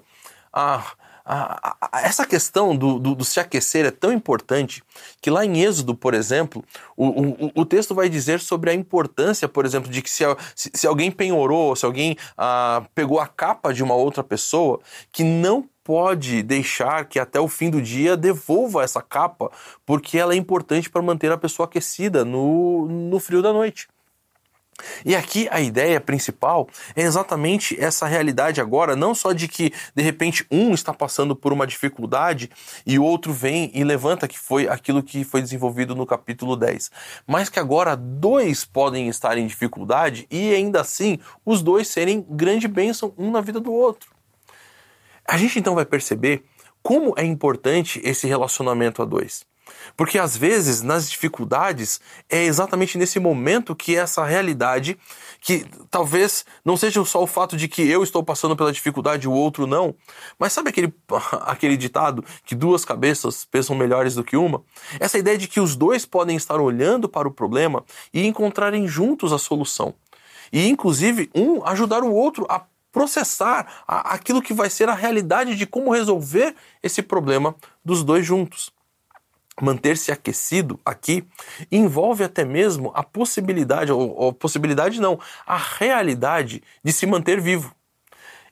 Essa 1.92 2.26
questão 2.26 2.76
do, 2.76 2.98
do, 2.98 3.14
do, 3.14 3.24
se 3.24 3.38
aquecer 3.38 3.86
é 3.86 3.90
tão 3.90 4.12
importante 4.12 4.82
que 5.20 5.30
lá 5.30 5.44
em 5.44 5.62
Êxodo, 5.62 5.94
por 5.94 6.14
exemplo, 6.14 6.64
o, 6.96 7.06
o, 7.06 7.52
o 7.54 7.64
texto 7.64 7.94
vai 7.94 8.08
dizer 8.08 8.40
sobre 8.40 8.70
a 8.70 8.74
importância, 8.74 9.48
por 9.48 9.64
exemplo, 9.64 9.90
de 9.90 10.02
que 10.02 10.10
se, 10.10 10.24
se, 10.54 10.70
se 10.74 10.86
alguém 10.86 11.10
penhorou, 11.10 11.76
se 11.76 11.84
alguém 11.84 12.16
pegou 12.94 13.20
a 13.20 13.26
capa 13.26 13.72
de 13.72 13.82
uma 13.82 13.94
outra 13.94 14.24
pessoa, 14.24 14.80
que 15.12 15.22
não 15.22 15.68
pode 15.84 16.42
deixar 16.42 17.04
que 17.06 17.18
até 17.18 17.40
o 17.40 17.48
fim 17.48 17.70
do 17.70 17.82
dia 17.82 18.16
devolva 18.16 18.82
essa 18.82 19.02
capa, 19.02 19.50
porque 19.84 20.18
ela 20.18 20.34
é 20.34 20.36
importante 20.36 20.88
para 20.88 21.02
manter 21.02 21.32
a 21.32 21.38
pessoa 21.38 21.66
aquecida 21.66 22.24
no, 22.24 22.86
no 22.86 23.18
frio 23.18 23.42
da 23.42 23.52
noite. 23.52 23.88
E 25.04 25.14
aqui 25.14 25.48
a 25.50 25.60
ideia 25.60 26.00
principal 26.00 26.68
é 26.94 27.02
exatamente 27.02 27.78
essa 27.80 28.06
realidade 28.06 28.60
agora, 28.60 28.96
não 28.96 29.14
só 29.14 29.32
de 29.32 29.48
que 29.48 29.72
de 29.94 30.02
repente 30.02 30.46
um 30.50 30.72
está 30.72 30.92
passando 30.92 31.34
por 31.34 31.52
uma 31.52 31.66
dificuldade 31.66 32.50
e 32.86 32.98
o 32.98 33.04
outro 33.04 33.32
vem 33.32 33.70
e 33.74 33.84
levanta, 33.84 34.28
que 34.28 34.38
foi 34.38 34.68
aquilo 34.68 35.02
que 35.02 35.24
foi 35.24 35.42
desenvolvido 35.42 35.94
no 35.94 36.06
capítulo 36.06 36.56
10, 36.56 36.90
mas 37.26 37.48
que 37.48 37.58
agora 37.58 37.96
dois 37.96 38.64
podem 38.64 39.08
estar 39.08 39.36
em 39.38 39.46
dificuldade 39.46 40.26
e 40.30 40.54
ainda 40.54 40.80
assim 40.80 41.18
os 41.44 41.62
dois 41.62 41.88
serem 41.88 42.26
grande 42.28 42.68
bênção 42.68 43.12
um 43.16 43.30
na 43.30 43.40
vida 43.40 43.60
do 43.60 43.72
outro. 43.72 44.10
A 45.26 45.36
gente 45.36 45.58
então 45.58 45.74
vai 45.74 45.84
perceber 45.84 46.44
como 46.82 47.14
é 47.16 47.24
importante 47.24 48.00
esse 48.04 48.26
relacionamento 48.26 49.02
a 49.02 49.04
dois. 49.04 49.44
Porque 49.96 50.18
às 50.18 50.36
vezes, 50.36 50.82
nas 50.82 51.10
dificuldades, 51.10 52.00
é 52.28 52.44
exatamente 52.44 52.96
nesse 52.96 53.18
momento 53.18 53.74
que 53.74 53.96
essa 53.96 54.24
realidade, 54.24 54.98
que 55.40 55.66
talvez 55.90 56.44
não 56.64 56.76
seja 56.76 57.04
só 57.04 57.22
o 57.22 57.26
fato 57.26 57.56
de 57.56 57.68
que 57.68 57.82
eu 57.82 58.02
estou 58.02 58.22
passando 58.22 58.56
pela 58.56 58.72
dificuldade 58.72 59.26
e 59.26 59.28
o 59.28 59.32
outro 59.32 59.66
não, 59.66 59.94
mas 60.38 60.52
sabe 60.52 60.70
aquele, 60.70 60.92
aquele 61.42 61.76
ditado 61.76 62.24
que 62.44 62.54
duas 62.54 62.84
cabeças 62.84 63.44
pensam 63.44 63.76
melhores 63.76 64.14
do 64.14 64.24
que 64.24 64.36
uma? 64.36 64.62
Essa 64.98 65.18
ideia 65.18 65.38
de 65.38 65.48
que 65.48 65.60
os 65.60 65.76
dois 65.76 66.04
podem 66.06 66.36
estar 66.36 66.60
olhando 66.60 67.08
para 67.08 67.28
o 67.28 67.32
problema 67.32 67.84
e 68.12 68.26
encontrarem 68.26 68.86
juntos 68.86 69.32
a 69.32 69.38
solução. 69.38 69.94
E 70.52 70.68
inclusive 70.68 71.30
um 71.34 71.64
ajudar 71.66 72.02
o 72.02 72.12
outro 72.12 72.46
a 72.48 72.64
processar 72.92 73.82
aquilo 73.88 74.42
que 74.42 74.52
vai 74.52 74.68
ser 74.68 74.88
a 74.88 74.94
realidade 74.94 75.56
de 75.56 75.66
como 75.66 75.90
resolver 75.90 76.54
esse 76.82 77.02
problema 77.02 77.56
dos 77.82 78.04
dois 78.04 78.24
juntos. 78.24 78.70
Manter-se 79.60 80.10
aquecido 80.10 80.80
aqui 80.84 81.24
envolve 81.70 82.24
até 82.24 82.44
mesmo 82.44 82.90
a 82.94 83.02
possibilidade, 83.02 83.92
ou, 83.92 84.16
ou 84.16 84.32
possibilidade 84.32 85.00
não, 85.00 85.20
a 85.46 85.56
realidade 85.56 86.62
de 86.82 86.92
se 86.92 87.06
manter 87.06 87.40
vivo. 87.40 87.74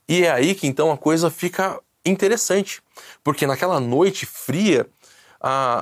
E 0.08 0.24
é 0.24 0.30
aí 0.30 0.54
que 0.54 0.66
então 0.66 0.90
a 0.90 0.98
coisa 0.98 1.30
fica 1.30 1.80
interessante, 2.04 2.82
porque 3.24 3.46
naquela 3.46 3.80
noite 3.80 4.26
fria, 4.26 4.86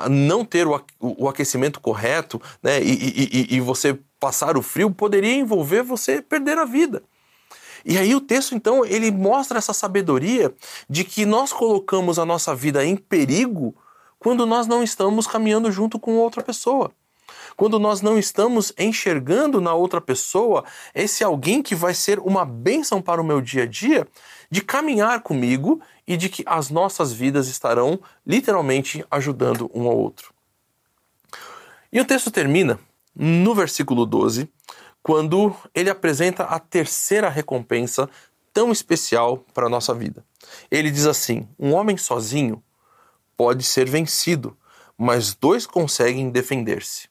não 0.09 0.45
ter 0.45 0.67
o, 0.67 0.81
o, 1.01 1.29
aquecimento 1.29 1.81
correto 1.81 2.41
né, 2.63 2.81
e, 2.81 3.49
e, 3.53 3.57
e 3.57 3.61
você 3.61 3.99
passar 4.21 4.57
o 4.57 4.63
frio 4.63 4.91
poderia 4.91 5.35
envolver 5.35 5.83
você 5.83 6.23
perder 6.23 6.59
a 6.59 6.65
vida. 6.65 7.03
E 7.85 7.97
aí 7.97 8.15
o 8.15 8.21
texto 8.21 8.55
então 8.55 8.85
ele 8.85 9.11
mostra 9.11 9.59
essa 9.59 9.73
sabedoria 9.73 10.53
de 10.89 11.05
que 11.05 11.25
nós 11.25 11.53
colocamos 11.53 12.19
a 12.19 12.25
nossa 12.25 12.55
vida 12.55 12.85
em 12.85 12.97
perigo 12.97 13.75
quando 14.19 14.47
nós 14.47 14.67
não 14.67 14.83
estamos 14.83 15.27
caminhando 15.27 15.71
junto 15.71 15.99
com 15.99 16.17
outra 16.17 16.43
pessoa. 16.43 16.91
Quando 17.57 17.79
nós 17.79 18.01
não 18.01 18.19
estamos 18.19 18.73
enxergando 18.79 19.61
na 19.61 19.75
outra 19.75 20.01
pessoa 20.01 20.65
esse 20.95 21.23
alguém 21.23 21.63
que 21.63 21.75
vai 21.75 21.93
ser 21.93 22.19
uma 22.21 22.45
bênção 22.45 23.03
para 23.03 23.21
o 23.21 23.25
meu 23.25 23.41
dia 23.41 23.65
a 23.65 23.67
dia, 23.67 24.07
de 24.51 24.63
caminhar 24.63 25.21
comigo 25.23 25.81
e 26.07 26.17
de 26.17 26.29
que 26.29 26.43
as 26.47 26.71
nossas 26.71 27.13
vidas 27.13 27.49
estarão 27.49 28.01
literalmente 28.27 29.05
ajudando 29.11 29.71
um 29.75 29.87
ao 29.87 29.97
outro. 29.97 30.33
E 31.93 32.01
o 32.01 32.05
texto 32.05 32.31
termina 32.31 32.79
no 33.15 33.55
versículo 33.55 34.07
12 34.07 34.49
quando 35.03 35.55
ele 35.75 35.91
apresenta 35.91 36.45
a 36.45 36.59
terceira 36.59 37.29
recompensa 37.29 38.09
tão 38.53 38.73
especial 38.73 39.45
para 39.55 39.67
a 39.67 39.71
nossa 39.71 39.95
vida. 39.95 40.25
Ele 40.71 40.91
diz 40.91 41.07
assim: 41.07 41.49
um 41.59 41.73
homem 41.73 41.97
sozinho 41.97 42.63
pode 43.39 43.63
ser 43.63 43.89
vencido, 43.89 44.57
mas 44.99 45.33
dois 45.33 45.65
conseguem 45.65 46.29
defender-se. 46.29 47.09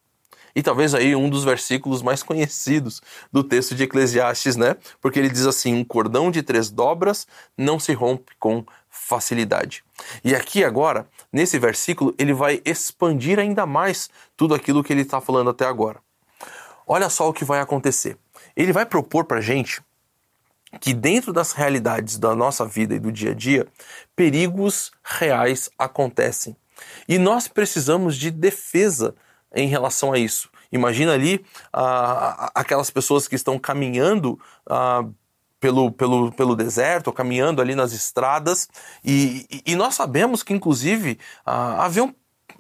E 0.54 0.62
talvez 0.62 0.94
aí 0.94 1.16
um 1.16 1.30
dos 1.30 1.44
versículos 1.44 2.02
mais 2.02 2.22
conhecidos 2.22 3.02
do 3.32 3.44
texto 3.44 3.74
de 3.74 3.84
Eclesiastes, 3.84 4.58
né? 4.58 4.76
Porque 5.00 5.20
ele 5.20 5.30
diz 5.30 5.46
assim: 5.46 5.74
um 5.74 5.86
cordão 5.86 6.30
de 6.30 6.42
três 6.42 6.70
dobras 6.70 7.28
não 7.56 7.80
se 7.80 7.94
rompe 7.94 8.34
com 8.40 8.66
facilidade. 8.90 9.84
E 10.24 10.36
aqui 10.36 10.64
agora, 10.64 11.08
nesse 11.32 11.58
versículo, 11.60 12.14
ele 12.18 12.34
vai 12.34 12.60
expandir 12.66 13.40
ainda 13.40 13.66
mais 13.66 14.10
tudo 14.36 14.54
aquilo 14.56 14.84
que 14.84 14.92
ele 14.92 15.04
está 15.04 15.22
falando 15.22 15.52
até 15.52 15.66
agora. 15.66 16.00
Olha 16.86 17.10
só 17.10 17.30
o 17.30 17.34
que 17.34 17.46
vai 17.46 17.62
acontecer. 17.62 18.18
Ele 18.56 18.74
vai 18.74 18.86
propor 18.86 19.26
para 19.26 19.40
gente 19.40 19.82
que 20.80 20.94
dentro 20.94 21.32
das 21.32 21.54
realidades 21.54 22.18
da 22.18 22.36
nossa 22.36 22.66
vida 22.66 22.96
e 22.96 23.00
do 23.00 23.12
dia 23.12 23.32
a 23.32 23.34
dia, 23.34 23.68
perigos 24.16 24.92
reais 25.04 25.70
acontecem. 25.78 26.56
E 27.08 27.18
nós 27.18 27.48
precisamos 27.48 28.16
de 28.16 28.30
defesa 28.30 29.16
em 29.56 29.68
relação 29.68 30.12
a 30.14 30.20
isso. 30.20 30.50
Imagina 30.72 31.14
ali 31.14 31.46
ah, 31.72 32.52
aquelas 32.54 32.90
pessoas 32.90 33.28
que 33.28 33.36
estão 33.36 33.58
caminhando 33.58 34.40
ah, 34.70 35.06
pelo, 35.60 35.92
pelo, 35.92 36.32
pelo 36.32 36.56
deserto, 36.56 37.12
caminhando 37.12 37.62
ali 37.62 37.74
nas 37.74 37.92
estradas, 37.92 38.68
e, 39.04 39.48
e, 39.66 39.76
nós 39.76 39.96
sabemos 39.96 40.44
que, 40.44 40.54
inclusive, 40.54 41.18
ah, 41.46 41.84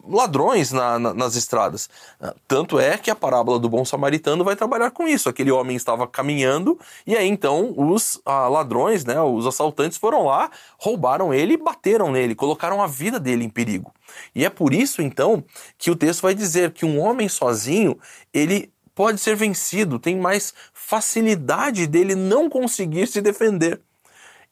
ladrões 0.09 0.71
na, 0.71 0.97
na, 0.97 1.13
nas 1.13 1.35
estradas. 1.35 1.89
Ah, 2.19 2.33
tanto 2.47 2.79
é 2.79 2.97
que 2.97 3.11
a 3.11 3.15
parábola 3.15 3.59
do 3.59 3.69
bom 3.69 3.83
samaritano 3.85 4.43
vai 4.43 4.55
trabalhar 4.55 4.91
com 4.91 5.07
isso. 5.07 5.29
Aquele 5.29 5.51
homem 5.51 5.75
estava 5.75 6.07
caminhando 6.07 6.79
e 7.05 7.15
aí 7.15 7.27
então 7.27 7.73
os 7.77 8.19
ah, 8.25 8.47
ladrões, 8.47 9.05
né, 9.05 9.19
os 9.21 9.45
assaltantes 9.45 9.97
foram 9.97 10.25
lá, 10.25 10.49
roubaram 10.77 11.33
ele 11.33 11.57
bateram 11.57 12.11
nele, 12.11 12.35
colocaram 12.35 12.81
a 12.81 12.87
vida 12.87 13.19
dele 13.19 13.43
em 13.43 13.49
perigo. 13.49 13.93
E 14.33 14.45
é 14.45 14.49
por 14.49 14.73
isso 14.73 15.01
então 15.01 15.43
que 15.77 15.91
o 15.91 15.95
texto 15.95 16.21
vai 16.21 16.33
dizer 16.33 16.71
que 16.71 16.85
um 16.85 16.99
homem 16.99 17.27
sozinho, 17.27 17.97
ele 18.33 18.71
pode 18.95 19.19
ser 19.19 19.35
vencido, 19.35 19.99
tem 19.99 20.17
mais 20.17 20.53
facilidade 20.73 21.85
dele 21.85 22.15
não 22.15 22.49
conseguir 22.49 23.05
se 23.07 23.21
defender. 23.21 23.79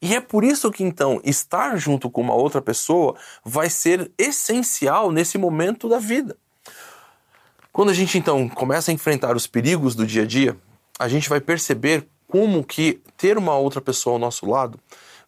E 0.01 0.15
é 0.15 0.21
por 0.21 0.43
isso 0.43 0.71
que 0.71 0.83
então 0.83 1.19
estar 1.23 1.77
junto 1.77 2.09
com 2.09 2.21
uma 2.21 2.33
outra 2.33 2.61
pessoa 2.61 3.15
vai 3.43 3.69
ser 3.69 4.11
essencial 4.17 5.11
nesse 5.11 5.37
momento 5.37 5.87
da 5.89 5.97
vida. 5.97 6.37
Quando 7.71 7.89
a 7.89 7.93
gente 7.93 8.17
então 8.17 8.47
começa 8.47 8.91
a 8.91 8.93
enfrentar 8.93 9.35
os 9.35 9.47
perigos 9.47 9.95
do 9.95 10.05
dia 10.05 10.23
a 10.23 10.25
dia, 10.25 10.57
a 10.97 11.07
gente 11.07 11.27
vai 11.27 11.41
perceber 11.41 12.07
como 12.27 12.63
que 12.63 13.01
ter 13.17 13.37
uma 13.37 13.55
outra 13.55 13.81
pessoa 13.81 14.15
ao 14.15 14.19
nosso 14.19 14.45
lado 14.45 14.79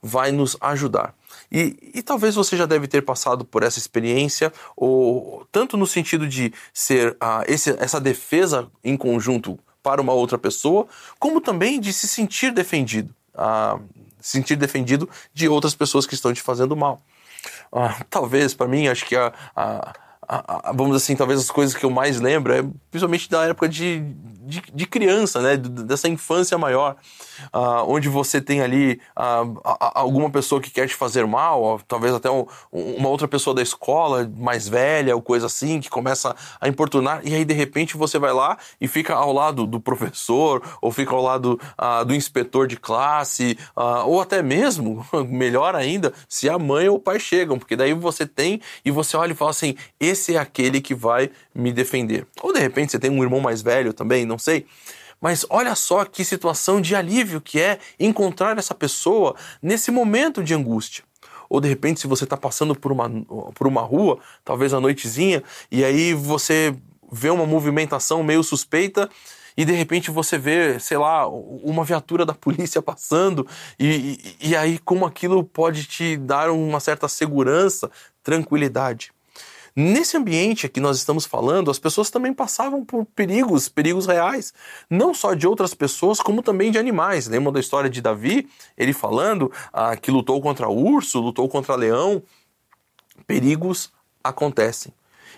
vai 0.02 0.32
nos 0.32 0.56
ajudar. 0.62 1.14
E, 1.52 1.92
e, 1.94 2.02
talvez 2.02 2.36
você 2.36 2.58
já 2.58 2.66
deve 2.66 2.88
ter 2.88 3.02
passado 3.02 3.46
por 3.46 3.64
essa 3.64 3.80
experiência, 3.80 4.52
ou 4.76 5.46
tanto 5.52 5.78
no 5.78 5.88
sentido 5.88 6.28
de 6.28 6.54
ser 6.74 7.12
uh, 7.14 7.44
esse, 7.48 7.72
essa 7.80 8.00
defesa 8.00 8.70
em 8.84 8.98
conjunto 8.98 9.58
para 9.82 10.02
uma 10.02 10.14
outra 10.14 10.38
pessoa, 10.38 10.88
como 11.20 11.40
também 11.40 11.80
de 11.80 11.94
se 11.94 12.08
sentir 12.08 12.52
defendido. 12.52 13.16
Uh, 13.38 13.80
sentir 14.20 14.56
defendido 14.56 15.10
de 15.34 15.48
outras 15.48 15.76
pessoas 15.76 16.06
que 16.06 16.16
estão 16.16 16.34
te 16.34 16.42
fazendo 16.42 16.76
mal. 16.76 17.02
Ah, 17.72 18.04
talvez, 18.10 18.54
para 18.54 18.68
mim, 18.68 18.88
acho 18.88 19.06
que 19.06 19.16
a, 19.16 19.34
a, 19.56 19.94
vamos 20.74 20.94
dizer 20.94 20.98
assim, 20.98 21.16
talvez 21.16 21.40
as 21.40 21.50
coisas 21.50 21.76
que 21.76 21.86
eu 21.86 21.90
mais 21.90 22.20
lembro 22.20 22.54
é 22.54 22.64
principalmente 22.92 23.30
da 23.30 23.46
época 23.46 23.70
de, 23.70 24.00
de, 24.00 24.62
de 24.74 24.86
criança, 24.86 25.42
né? 25.42 25.58
Dessa 25.58 26.10
infância 26.10 26.58
maior, 26.58 26.96
uh, 27.54 27.84
onde 27.88 28.10
você 28.10 28.42
tem 28.42 28.62
ali 28.62 29.00
uh, 29.18 29.60
alguma 29.64 30.30
pessoa 30.30 30.62
que 30.62 30.70
quer 30.70 30.88
te 30.88 30.96
fazer 30.96 31.26
mal, 31.26 31.80
talvez 31.88 32.14
até 32.14 32.30
um, 32.30 32.46
uma 32.72 33.10
outra 33.10 33.28
pessoa 33.28 33.56
da 33.56 33.62
escola 33.62 34.30
mais 34.36 34.68
velha 34.68 35.16
ou 35.16 35.22
coisa 35.22 35.46
assim, 35.46 35.80
que 35.80 35.90
começa 35.90 36.36
a 36.60 36.68
importunar, 36.68 37.22
e 37.24 37.34
aí 37.34 37.46
de 37.46 37.54
repente 37.54 37.96
você 37.96 38.20
vai 38.20 38.34
lá 38.34 38.58
e 38.82 38.88
fica 38.88 39.14
ao 39.14 39.32
lado 39.32 39.66
do 39.66 39.80
professor, 39.80 40.62
ou 40.82 40.92
fica 40.92 41.14
ao 41.14 41.22
lado 41.22 41.60
uh, 41.78 42.04
do 42.04 42.14
inspetor 42.14 42.68
de 42.68 42.78
classe, 42.78 43.58
ou 44.06 44.22
até 44.22 44.42
mesmo, 44.42 45.06
melhor 45.30 45.76
ainda, 45.76 46.14
se 46.28 46.50
a 46.50 46.58
mãe 46.60 46.90
ou 46.90 46.98
o 46.98 47.00
pai 47.00 47.20
chegam, 47.20 47.58
porque 47.58 47.76
daí 47.76 47.94
você 47.94 48.26
tem 48.26 48.62
e 48.84 48.92
você 48.92 49.16
olha 49.16 49.32
e 49.32 49.36
fala 49.36 49.52
assim: 49.52 49.76
é 50.36 50.38
aquele 50.38 50.82
que 50.82 50.96
vai 50.96 51.30
me 51.54 51.72
defender. 51.72 52.26
Ou 52.42 52.54
de 52.54 52.60
repente 52.60 52.92
você 52.92 53.00
tem 53.00 53.10
um 53.12 53.24
irmão 53.24 53.40
mais 53.40 53.62
velho 53.62 53.94
também, 53.94 54.26
não 54.26 54.38
sei. 54.38 54.66
Mas 55.20 55.46
olha 55.50 55.74
só 55.76 56.06
que 56.06 56.24
situação 56.24 56.80
de 56.80 56.96
alívio 56.96 57.42
que 57.42 57.60
é 57.60 57.80
encontrar 58.00 58.58
essa 58.58 58.76
pessoa 58.76 59.36
nesse 59.62 59.90
momento 59.90 60.44
de 60.44 60.54
angústia. 60.54 61.04
Ou 61.50 61.62
de 61.62 61.68
repente, 61.68 62.02
se 62.02 62.08
você 62.08 62.26
está 62.26 62.38
passando 62.38 62.76
por 62.76 62.92
uma, 62.92 63.10
por 63.56 63.68
uma 63.68 63.82
rua, 63.82 64.20
talvez 64.44 64.74
à 64.74 64.80
noitezinha, 64.80 65.42
e 65.72 65.84
aí 65.84 66.14
você 66.14 66.76
vê 67.12 67.30
uma 67.30 67.46
movimentação 67.46 68.22
meio 68.22 68.44
suspeita 68.44 69.10
e 69.56 69.66
de 69.66 69.72
repente 69.72 70.12
você 70.12 70.38
vê, 70.38 70.80
sei 70.80 70.98
lá, 70.98 71.28
uma 71.28 71.84
viatura 71.84 72.26
da 72.26 72.34
polícia 72.34 72.80
passando, 72.84 73.48
e, 73.80 74.36
e, 74.42 74.50
e 74.50 74.56
aí 74.56 74.78
como 74.78 75.06
aquilo 75.06 75.44
pode 75.44 75.86
te 75.86 76.16
dar 76.16 76.52
uma 76.52 76.80
certa 76.80 77.08
segurança, 77.08 77.90
tranquilidade. 78.22 79.12
Nesse 79.80 80.18
ambiente 80.18 80.68
que 80.68 80.80
nós 80.80 80.98
estamos 80.98 81.28
falando, 81.28 81.70
as 81.70 81.78
pessoas 81.78 82.10
também 82.10 82.34
passavam 82.34 82.84
por 82.84 83.06
perigos, 83.06 83.70
perigos 83.70 84.08
reais, 84.08 84.52
não 84.90 85.14
só 85.14 85.36
de 85.36 85.46
outras 85.46 85.76
pessoas, 85.76 86.20
como 86.20 86.42
também 86.42 86.72
de 86.72 86.80
animais. 86.80 87.28
Lembram 87.28 87.54
da 87.54 87.60
história 87.60 87.88
de 87.88 88.02
Davi? 88.02 88.50
Ele 88.76 88.92
falando 88.92 89.52
ah, 89.72 89.96
que 89.96 90.10
lutou 90.10 90.42
contra 90.42 90.68
urso, 90.68 91.20
lutou 91.20 91.48
contra 91.48 91.76
leão. 91.76 92.24
Perigos 93.28 93.94
acontecem. 94.24 94.92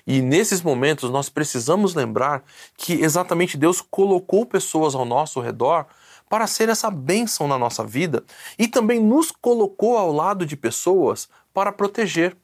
E 0.08 0.22
nesses 0.22 0.62
momentos 0.62 1.10
nós 1.10 1.28
precisamos 1.28 1.94
lembrar 1.94 2.42
que 2.78 2.94
exatamente 2.94 3.58
Deus 3.58 3.82
colocou 3.82 4.46
pessoas 4.46 4.96
ao 4.96 5.04
nosso 5.04 5.42
redor 5.42 5.86
para 6.30 6.48
ser 6.48 6.70
essa 6.70 6.90
bênção 6.90 7.46
na 7.46 7.58
nossa 7.58 7.84
vida 7.84 8.24
e 8.58 8.70
também 8.70 9.02
nos 9.02 9.32
colocou 9.34 9.98
ao 9.98 10.14
lado 10.14 10.46
de 10.46 10.56
pessoas 10.56 11.28
para 11.54 11.74
proteger. 11.74 12.38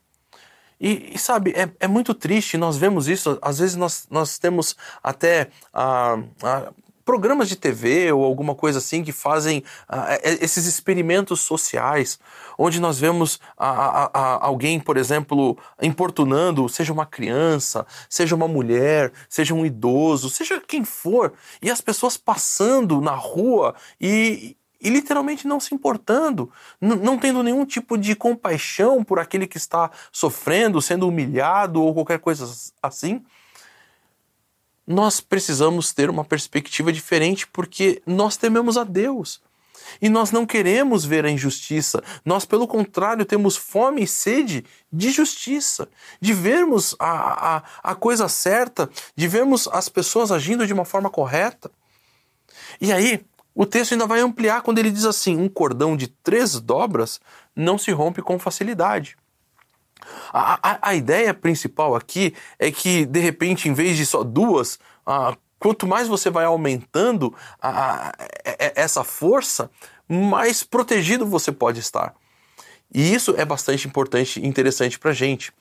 E, 0.80 1.14
e 1.16 1.18
sabe, 1.18 1.52
é, 1.52 1.70
é, 1.80 1.88
muito 1.88 2.14
triste, 2.14 2.58
nós 2.58 2.78
vemos 2.78 3.08
isso, 3.08 3.38
às 3.42 3.60
vezes 3.60 3.76
nós, 3.76 4.08
nós 4.10 4.38
temos 4.38 4.76
até 5.02 5.50
ah, 5.74 6.20
ah, 6.44 6.74
programas 7.06 7.48
de 7.48 7.56
TV 7.56 8.12
ou 8.12 8.24
alguma 8.26 8.56
coisa 8.56 8.80
assim 8.80 9.04
que 9.04 9.14
fazem 9.14 9.64
ah, 9.88 10.14
é, 10.16 10.44
esses 10.44 10.66
experimentos 10.66 11.40
sociais, 11.40 12.20
onde 12.58 12.80
nós 12.80 13.00
vemos 13.00 13.40
alguém, 13.58 14.80
por 14.80 14.98
exemplo, 14.98 15.58
importunando, 15.82 16.68
seja 16.68 16.92
uma 16.92 17.06
criança, 17.06 17.86
seja 18.10 18.36
uma 18.36 18.48
mulher, 18.48 19.14
seja 19.30 19.54
um 19.54 19.66
idoso, 19.66 20.30
seja 20.30 20.60
quem 20.60 20.84
for, 20.84 21.34
e 21.62 21.72
as 21.72 21.80
pessoas 21.80 22.18
passando 22.18 23.00
na 23.00 23.16
rua 23.16 23.76
e, 24.00 24.58
e 24.82 24.90
literalmente 24.90 25.48
não 25.48 25.60
se 25.60 25.74
importando, 25.74 26.52
não 26.80 27.18
tendo 27.18 27.42
nenhum 27.42 27.66
tipo 27.66 27.98
de 27.98 28.16
compaixão 28.16 29.04
por 29.04 29.20
aquele 29.20 29.48
que 29.48 29.58
está 29.58 29.90
sofrendo, 30.12 30.82
sendo 30.82 31.08
humilhado 31.08 31.82
ou 31.82 31.94
qualquer 31.94 32.20
coisa 32.20 32.46
assim, 32.82 33.24
nós 34.86 35.20
precisamos 35.20 35.92
ter 35.94 36.10
uma 36.10 36.24
perspectiva 36.24 36.92
diferente 36.92 37.48
porque 37.48 38.02
nós 38.06 38.38
tememos 38.38 38.78
a 38.78 38.84
Deus. 38.84 39.42
E 40.02 40.10
nós 40.10 40.32
não 40.32 40.46
queremos 40.46 41.06
ver 41.06 41.26
a 41.26 41.30
injustiça, 41.30 42.04
nós, 42.24 42.44
pelo 42.44 42.68
contrário, 42.68 43.24
temos 43.24 43.56
fome 43.56 44.04
e 44.04 44.08
sede 44.08 44.66
de 44.92 45.12
justiça, 45.12 45.88
de 46.20 46.34
vermos 46.34 46.96
a, 46.98 47.58
a, 47.58 47.64
a 47.84 47.96
coisa 47.96 48.28
certa, 48.28 48.90
de 49.16 49.28
vermos 49.28 49.68
as 49.72 49.88
pessoas 49.88 50.32
agindo 50.32 50.66
de 50.66 50.74
uma 50.74 50.86
forma 50.86 51.10
correta. 51.10 51.72
E 52.82 52.92
aí, 52.92 53.24
o 53.56 53.66
texto 53.66 53.94
ainda 53.94 54.06
vai 54.06 54.20
ampliar 54.20 54.62
quando 54.62 54.80
ele 54.80 54.92
diz 54.92 55.06
assim: 55.06 55.38
um 55.38 55.48
cordão 55.48 55.96
de 55.96 56.08
três 56.08 56.60
dobras 56.60 57.22
não 57.56 57.78
se 57.78 57.92
rompe 57.92 58.22
com 58.22 58.38
facilidade. 58.38 59.18
A, 60.32 60.60
a, 60.62 60.90
a 60.90 60.96
ideia 60.96 61.34
principal 61.34 61.96
aqui 61.96 62.36
é 62.60 62.70
que, 62.70 63.06
de 63.06 63.20
repente, 63.20 63.70
em 63.70 63.74
vez 63.74 63.96
de 63.96 64.06
só 64.06 64.24
duas, 64.24 64.78
ah, 65.06 65.36
quanto 65.58 65.88
mais 65.88 66.08
você 66.08 66.30
vai 66.30 66.46
aumentando 66.46 67.34
a, 67.62 68.12
essa 68.76 69.04
força, 69.04 69.72
mais 70.08 70.62
protegido 70.62 71.26
você 71.26 71.52
pode 71.52 71.80
estar. 71.80 72.14
E 72.94 73.14
isso 73.14 73.34
é 73.38 73.44
bastante 73.44 73.88
importante 73.88 74.40
e 74.40 74.46
interessante 74.46 75.00
para 75.00 75.12
a 75.12 75.14
gente. 75.14 75.52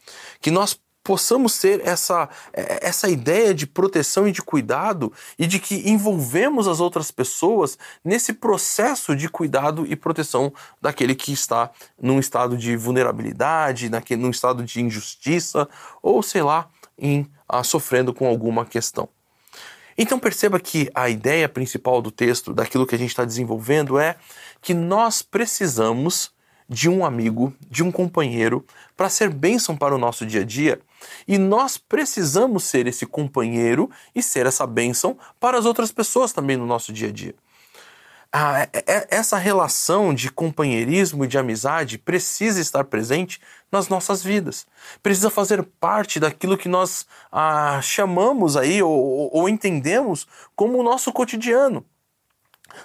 Que 0.41 0.51
nós 0.51 0.79
possamos 1.05 1.59
ter 1.59 1.87
essa, 1.87 2.29
é, 2.53 2.89
essa 2.89 3.11
ideia 3.11 3.55
de 3.55 3.67
proteção 3.67 4.27
e 4.27 4.33
de 4.33 4.41
cuidado 4.41 5.13
e 5.39 5.47
de 5.47 5.61
que 5.61 5.89
envolvemos 5.89 6.67
as 6.67 6.81
outras 6.81 7.11
pessoas 7.11 7.79
nesse 8.03 8.33
processo 8.33 9.15
de 9.15 9.29
cuidado 9.29 9.87
e 9.87 9.95
proteção 9.95 10.53
daquele 10.81 11.15
que 11.15 11.33
está 11.33 11.71
num 12.01 12.19
estado 12.19 12.57
de 12.57 12.75
vulnerabilidade, 12.75 13.91
naquele, 13.91 14.23
num 14.23 14.31
estado 14.31 14.65
de 14.65 14.81
injustiça 14.81 15.69
ou, 16.03 16.23
sei 16.23 16.43
lá, 16.43 16.71
em, 16.99 17.31
ah, 17.47 17.63
sofrendo 17.63 18.15
com 18.15 18.27
alguma 18.27 18.65
questão. 18.65 19.09
Então 19.97 20.19
perceba 20.19 20.59
que 20.59 20.91
a 20.95 21.09
ideia 21.09 21.49
principal 21.49 22.01
do 22.03 22.11
texto, 22.11 22.53
daquilo 22.53 22.87
que 22.87 22.95
a 22.95 22.99
gente 22.99 23.11
está 23.11 23.25
desenvolvendo, 23.25 23.99
é 23.99 24.17
que 24.61 24.75
nós 24.75 25.23
precisamos 25.23 26.34
de 26.69 26.89
um 26.89 27.05
amigo, 27.05 27.53
de 27.71 27.83
um 27.83 27.93
companheiro, 27.93 28.65
para 28.97 29.09
ser 29.09 29.31
bênção 29.31 29.77
para 29.77 29.95
o 29.95 29.99
nosso 29.99 30.25
dia 30.25 30.41
a 30.41 30.45
dia. 30.45 30.81
E 31.29 31.37
nós 31.37 31.77
precisamos 31.77 32.65
ser 32.65 32.87
esse 32.87 33.07
companheiro 33.07 33.91
e 34.15 34.23
ser 34.23 34.47
essa 34.47 34.67
bênção 34.67 35.19
para 35.39 35.59
as 35.59 35.67
outras 35.67 35.93
pessoas 35.93 36.33
também 36.33 36.57
no 36.57 36.67
nosso 36.67 36.93
dia 36.93 37.09
a 37.09 37.13
dia. 37.13 37.35
Ah, 38.37 38.63
é, 38.73 38.85
é, 38.85 39.07
essa 39.11 39.39
relação 39.39 40.13
de 40.13 40.29
companheirismo 40.29 41.25
e 41.25 41.29
de 41.29 41.39
amizade 41.39 41.99
precisa 41.99 42.61
estar 42.61 42.83
presente 42.83 43.41
nas 43.71 43.89
nossas 43.89 44.25
vidas. 44.25 44.67
Precisa 45.01 45.31
fazer 45.31 45.63
parte 45.63 46.19
daquilo 46.19 46.59
que 46.59 46.69
nós 46.69 47.07
ah, 47.31 47.79
chamamos 47.81 48.57
aí 48.57 48.83
ou, 48.83 49.31
ou 49.33 49.49
entendemos 49.49 50.27
como 50.57 50.79
o 50.79 50.83
nosso 50.83 51.13
cotidiano. 51.13 51.87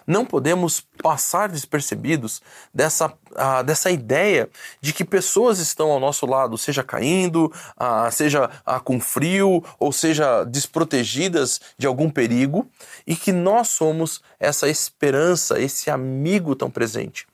Não 0.06 0.26
podemos 0.26 0.82
passar 1.02 1.50
despercebidos 1.50 2.42
dessa, 2.74 3.08
uh, 3.08 3.64
dessa 3.64 3.90
ideia 3.90 4.50
de 4.82 4.94
que 4.94 5.06
pessoas 5.06 5.60
estão 5.60 5.92
ao 5.92 6.00
nosso 6.00 6.26
lado, 6.26 6.58
seja 6.58 6.84
caindo, 6.84 7.46
uh, 7.78 8.12
seja 8.12 8.46
uh, 8.46 8.84
com 8.84 9.00
frio, 9.00 9.64
ou 9.80 9.92
seja 9.92 10.44
desprotegidas 10.44 11.60
de 11.78 11.88
algum 11.88 12.10
perigo, 12.10 12.68
e 13.06 13.16
que 13.16 13.32
nós 13.32 13.70
somos 13.70 14.22
essa 14.40 14.68
esperança, 14.68 15.60
esse 15.60 15.90
amigo 15.90 16.56
tão 16.56 16.70
presente. 16.70 17.28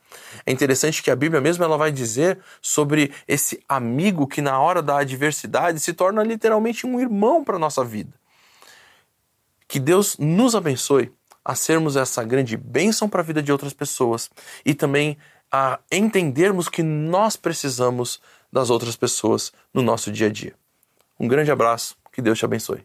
É 0.46 0.52
interessante 0.52 1.02
que 1.04 1.12
a 1.12 1.16
Bíblia 1.16 1.42
mesmo 1.42 1.64
ela 1.64 1.78
vai 1.78 1.92
dizer 1.92 2.40
sobre 2.62 3.14
esse 3.28 3.62
amigo 3.68 4.28
que 4.28 4.42
na 4.42 4.60
hora 4.60 4.82
da 4.82 5.00
adversidade 5.00 5.80
se 5.80 5.94
torna 5.94 6.24
literalmente 6.24 6.86
um 6.86 7.00
irmão 7.00 7.44
para 7.44 7.56
a 7.56 7.60
nossa 7.60 7.84
vida. 7.84 8.14
Que 9.68 9.80
Deus 9.80 10.18
nos 10.18 10.56
abençoe 10.56 11.12
a 11.46 11.54
sermos 11.54 11.96
essa 11.96 12.24
grande 12.24 12.58
bênção 12.58 13.08
para 13.08 13.22
a 13.22 13.24
vida 13.24 13.44
de 13.44 13.52
outras 13.52 13.72
pessoas 13.72 14.32
e 14.66 14.74
também 14.74 15.16
a 15.52 15.80
entendermos 15.92 16.68
que 16.68 16.82
nós 16.82 17.36
precisamos 17.36 18.20
das 18.52 18.72
outras 18.72 18.96
pessoas 18.96 19.54
no 19.72 19.84
nosso 19.84 20.12
dia 20.12 20.28
a 20.28 20.32
dia. 20.32 20.56
Um 21.20 21.28
grande 21.28 21.52
abraço, 21.52 21.96
que 22.12 22.22
Deus 22.22 22.40
te 22.40 22.46
abençoe. 22.46 22.84